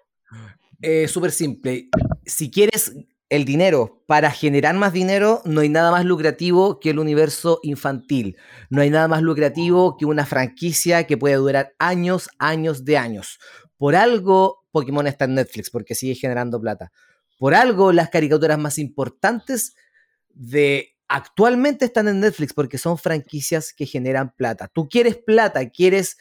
[0.82, 1.90] Eh, Súper simple.
[2.26, 2.94] Si quieres
[3.30, 8.38] el dinero para generar más dinero, no hay nada más lucrativo que el universo infantil.
[8.70, 13.40] No hay nada más lucrativo que una franquicia que puede durar años, años de años.
[13.78, 16.92] Por algo, Pokémon está en Netflix, porque sigue generando plata.
[17.38, 19.76] Por algo, las caricaturas más importantes
[20.30, 24.70] de actualmente están en Netflix, porque son franquicias que generan plata.
[24.74, 26.18] Tú quieres plata, quieres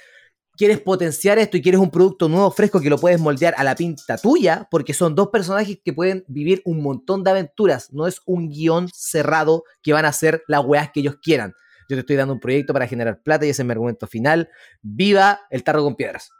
[0.57, 3.75] quieres potenciar esto y quieres un producto nuevo, fresco, que lo puedes moldear a la
[3.75, 7.93] pinta tuya, porque son dos personajes que pueden vivir un montón de aventuras.
[7.93, 11.53] No es un guion cerrado que van a hacer las weas que ellos quieran.
[11.89, 14.49] Yo te estoy dando un proyecto para generar plata y ese es mi argumento final.
[14.83, 16.31] ¡Viva el tarro con piedras!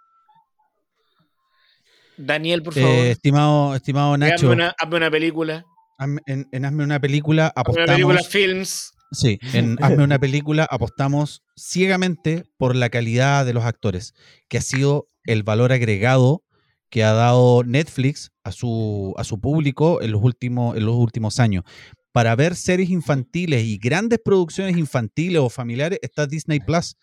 [2.17, 2.89] Daniel, por favor.
[2.89, 5.65] Eh, estimado, estimado hazme, Nacho, una, hazme una película.
[5.99, 8.29] hazme- en, en Hazme una película Hazme una película apostamos.
[8.33, 8.93] Films.
[9.13, 14.15] Sí, en Hazme una película apostamos ciegamente por la calidad de los actores,
[14.49, 16.45] que ha sido el valor agregado
[16.91, 21.41] que ha dado Netflix a su, a su público en los, últimos, en los últimos
[21.41, 21.65] años.
[22.13, 26.97] Para ver series infantiles y grandes producciones infantiles o familiares está Disney Plus.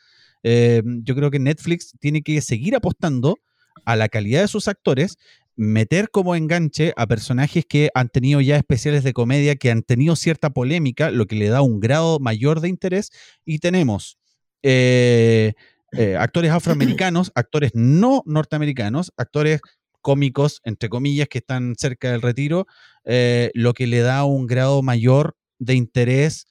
[0.43, 3.37] Eh, yo creo que Netflix tiene que seguir apostando
[3.85, 5.17] a la calidad de sus actores,
[5.55, 10.15] meter como enganche a personajes que han tenido ya especiales de comedia, que han tenido
[10.15, 13.11] cierta polémica, lo que le da un grado mayor de interés.
[13.45, 14.17] Y tenemos
[14.63, 15.53] eh,
[15.91, 19.61] eh, actores afroamericanos, actores no norteamericanos, actores
[20.01, 22.65] cómicos, entre comillas, que están cerca del retiro,
[23.05, 26.47] eh, lo que le da un grado mayor de interés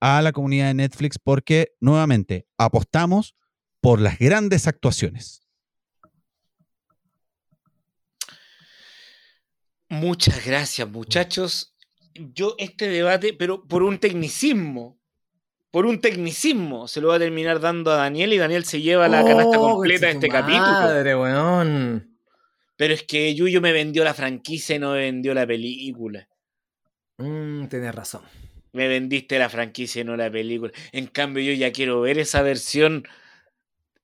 [0.00, 3.34] a la comunidad de Netflix porque, nuevamente, apostamos
[3.80, 5.42] por las grandes actuaciones.
[9.88, 11.76] Muchas gracias, muchachos.
[12.14, 14.98] Yo este debate, pero por un tecnicismo,
[15.74, 19.08] por un tecnicismo, se lo va a terminar dando a Daniel y Daniel se lleva
[19.08, 20.62] la canasta Oh, completa de este capítulo.
[20.62, 22.16] Madre, weón.
[22.76, 26.28] Pero es que Yuyo me vendió la franquicia y no me vendió la película.
[27.18, 28.22] Mm, tienes razón.
[28.72, 30.70] Me vendiste la franquicia y no la película.
[30.92, 33.02] En cambio, yo ya quiero ver esa versión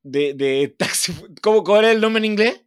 [0.03, 1.15] de, de Taxi.
[1.41, 2.65] ¿Cómo, ¿Cuál es el nombre en inglés?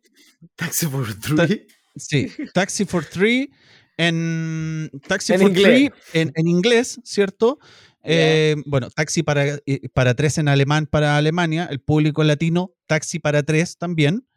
[0.55, 1.67] Taxi for three.
[1.97, 3.49] Sí, Taxi for Three
[3.97, 5.65] en Taxi En for inglés.
[5.65, 7.59] Three en, en inglés, ¿cierto?
[8.03, 13.19] Eh, bueno, Taxi para, eh, para tres en alemán para Alemania, el público latino, Taxi
[13.19, 14.27] para tres también.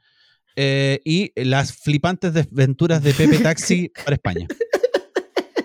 [0.56, 4.46] eh, y las flipantes desventuras de Pepe Taxi para España.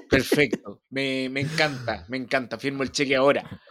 [0.09, 0.81] Perfecto.
[0.89, 2.57] Me, me encanta, me encanta.
[2.57, 3.61] Firmo el cheque ahora.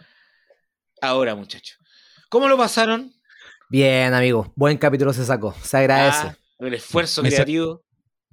[1.01, 1.77] Ahora, muchachos.
[2.29, 3.13] ¿Cómo lo pasaron?
[3.69, 4.51] Bien, amigo.
[4.55, 5.53] Buen capítulo se sacó.
[5.61, 6.27] Se agradece.
[6.27, 7.83] Ah, el esfuerzo Me creativo.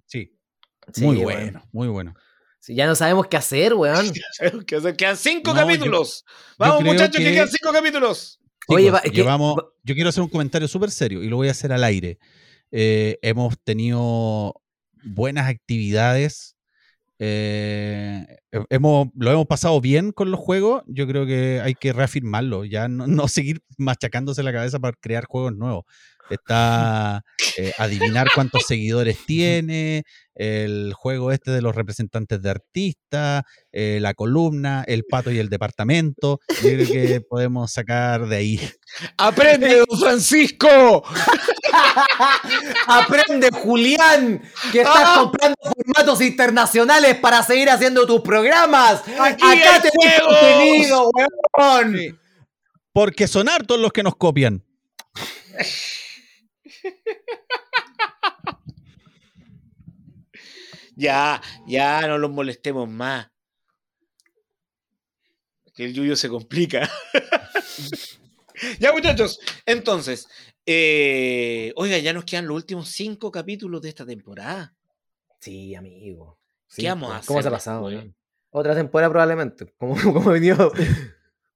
[0.07, 0.35] Sí,
[0.95, 2.15] Sí, muy bueno, muy bueno.
[2.75, 4.11] Ya no sabemos qué hacer, weón.
[4.67, 6.25] Que hacer- Quedan cinco No, yo- capítulos.
[6.59, 7.25] Vamos, muchachos, que...
[7.25, 8.41] que- quedan cinco capítulos.
[8.69, 11.29] Oye, Chicos, va- es que- llevamos- va- yo quiero hacer un comentario súper serio y
[11.29, 12.19] lo voy a hacer al aire.
[12.71, 14.55] Eh, hemos tenido
[15.05, 16.55] buenas actividades.
[17.21, 20.83] eh, he- hemos, lo hemos pasado bien con los juegos.
[20.87, 22.65] Yo creo que hay que reafirmarlo.
[22.65, 25.85] Ya no, no seguir machacándose la cabeza para crear juegos nuevos.
[26.31, 27.23] Está
[27.57, 30.03] eh, adivinar cuántos seguidores tiene,
[30.35, 35.49] el juego este de los representantes de artistas, eh, la columna, el pato y el
[35.49, 36.39] departamento.
[36.63, 38.71] Yo creo que podemos sacar de ahí.
[39.17, 41.03] ¡Aprende, don Francisco!
[42.87, 45.17] Aprende, Julián, que estás Ah.
[45.23, 49.03] comprando formatos internacionales para seguir haciendo tus programas.
[49.19, 50.27] Aquí Acá juegos.
[50.27, 51.11] contenido,
[51.57, 52.19] weón.
[52.93, 54.65] Porque son hartos los que nos copian.
[60.99, 63.31] Ya, ya no los molestemos más.
[65.73, 66.91] Que el yuyo se complica.
[68.81, 69.39] ya, muchachos.
[69.65, 70.27] Entonces,
[70.67, 74.75] eh, oiga, ya nos quedan los últimos cinco capítulos de esta temporada.
[75.41, 76.41] Sí, amigo.
[76.75, 77.91] ¿Qué vamos a pues, ¿Cómo hacer se ha pasado?
[78.51, 79.73] Otra temporada probablemente.
[79.79, 80.73] Como, como venido.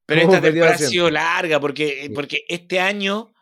[0.07, 3.35] Pero ¿Cómo esta temporada ha sido larga porque, porque este año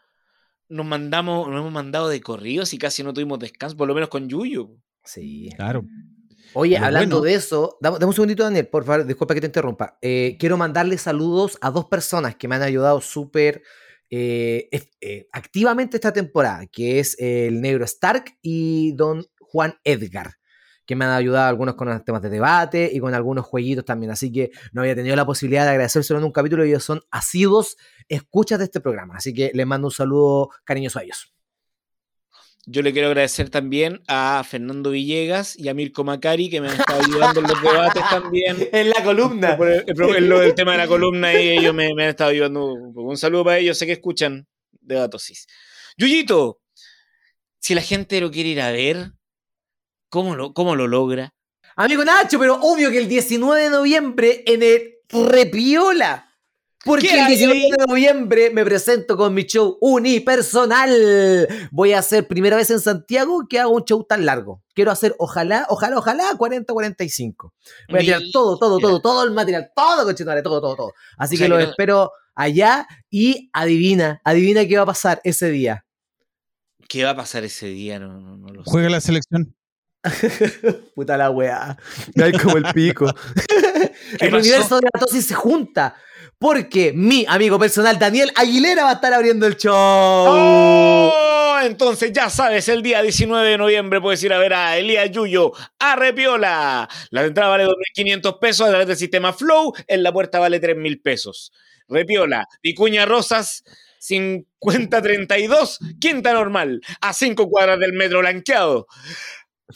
[0.71, 4.09] nos mandamos, nos hemos mandado de corridos y casi no tuvimos descanso, por lo menos
[4.09, 4.71] con Yuyo.
[5.05, 5.51] Sí.
[5.57, 5.85] Claro.
[6.55, 9.47] Oye, hablando bueno- de eso, dame, dame un segundito, Daniel, por favor, disculpa que te
[9.47, 9.99] interrumpa.
[10.01, 13.63] Eh, quiero mandarle saludos a dos personas que me han ayudado súper
[14.11, 14.69] eh,
[15.01, 20.33] eh, activamente esta temporada, que es el Negro Stark y Don Juan Edgar,
[20.91, 24.11] que me han ayudado algunos con los temas de debate y con algunos jueguitos también.
[24.11, 27.01] Así que no había tenido la posibilidad de agradecérselo en un capítulo y ellos son
[27.13, 27.77] asiduos
[28.09, 29.15] escuchas de este programa.
[29.17, 31.33] Así que les mando un saludo cariñoso a ellos.
[32.67, 36.81] Yo le quiero agradecer también a Fernando Villegas y a Mirko Macari que me han
[36.81, 38.57] estado ayudando en los debates también.
[38.73, 39.55] En la columna.
[39.61, 42.31] El, el- el- lo del tema de la columna y ellos me, me han estado
[42.31, 42.65] ayudando.
[42.73, 44.49] Un saludo para ellos, sé que escuchan
[44.81, 45.47] Debatosis.
[45.97, 46.61] Yuyito,
[47.61, 49.13] si la gente lo quiere ir a ver,
[50.11, 51.33] ¿cómo lo, cómo lo logra?
[51.77, 56.27] Amigo Nacho, pero obvio que el 19 de noviembre en el Repiola.
[56.85, 57.71] Porque ¿Qué el hay 19 ahí?
[57.71, 61.47] de noviembre me presento con mi show unipersonal.
[61.71, 64.63] Voy a hacer primera vez en Santiago que hago un show tan largo.
[64.75, 67.53] Quiero hacer, ojalá, ojalá, ojalá, 40-45.
[67.89, 70.93] Voy a tirar todo, todo, todo, todo el material, todo, conchetumare, todo, todo, todo.
[71.19, 75.85] Así que los espero allá y adivina, adivina qué va a pasar ese día.
[76.89, 77.99] ¿Qué va a pasar ese día?
[77.99, 78.71] No, no, no lo sé.
[78.71, 79.55] Juega la selección.
[80.95, 81.77] Puta la weá.
[82.23, 83.07] Hay como el pico.
[84.19, 84.39] ¿Qué el pasó?
[84.39, 85.97] universo de la tosis se junta.
[86.39, 89.75] Porque mi amigo personal Daniel Aguilera va a estar abriendo el show.
[89.75, 91.59] ¡Oh!
[91.63, 95.53] Entonces ya sabes, el día 19 de noviembre puedes ir a ver a Elías Yuyo
[95.79, 96.89] a Repiola.
[97.11, 99.75] La entrada vale 2.500 pesos a través del sistema Flow.
[99.87, 101.53] En la puerta vale 3.000 pesos.
[101.89, 103.65] Repiola, Vicuña Rosas,
[103.99, 108.87] 5032, Quinta Normal, a 5 cuadras del metro blanqueado.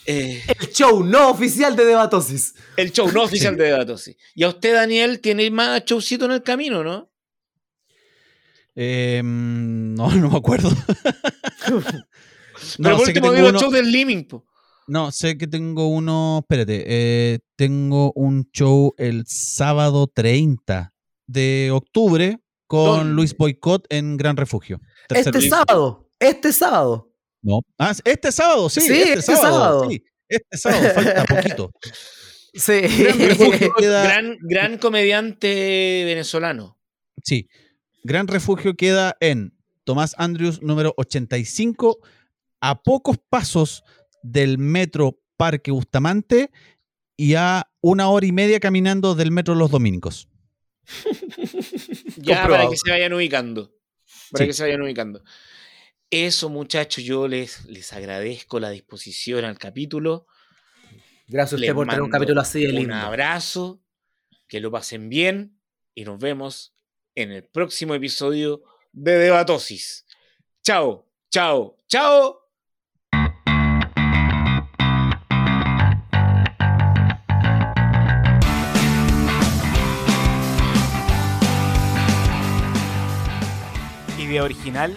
[0.07, 2.55] Eh, El show no oficial de Debatosis.
[2.77, 4.17] el show no oficial de datos, sí.
[4.35, 7.11] Y a usted, Daniel, tiene más showcito en el camino, ¿no?
[8.77, 10.71] Eh, no, no me acuerdo.
[11.65, 11.83] Pero
[12.79, 14.45] no, por sé que último el uno- show del Living, po.
[14.87, 16.39] no, sé que tengo uno.
[16.43, 20.93] Espérate, eh, tengo un show el sábado 30
[21.27, 23.15] de octubre con ¿Dónde?
[23.15, 24.81] Luis Boicot en Gran Refugio.
[25.09, 26.09] Este sábado.
[26.19, 27.11] Este sábado.
[27.45, 27.61] No.
[27.79, 28.81] Ah, este sábado, sí.
[28.81, 29.55] Sí, este, este sábado.
[29.59, 29.91] sábado.
[29.91, 31.71] sí, este sábado, falta poquito.
[32.57, 32.81] Sí.
[32.83, 36.79] Refugio queda- Gran, gran comediante venezolano.
[37.25, 37.49] Sí.
[38.05, 41.99] Gran Refugio queda en Tomás Andrews número 85,
[42.61, 43.83] a pocos pasos
[44.23, 46.51] del metro Parque Bustamante
[47.17, 50.29] y a una hora y media caminando del metro Los Dominicos.
[52.19, 53.75] Ya para que se vayan ubicando.
[54.31, 54.49] Para Sí.
[54.49, 55.23] que se vayan ubicando.
[56.11, 60.27] Eso, muchachos, yo les, les agradezco la disposición al capítulo.
[61.27, 62.95] Gracias a Les usted por tener un capítulo así de Un lindo.
[62.95, 63.83] abrazo,
[64.47, 65.59] que lo pasen bien
[65.95, 66.75] y nos vemos
[67.15, 70.07] en el próximo episodio de Debatosis.
[70.63, 72.41] Chao, chao, chao.
[84.19, 84.97] Idea original,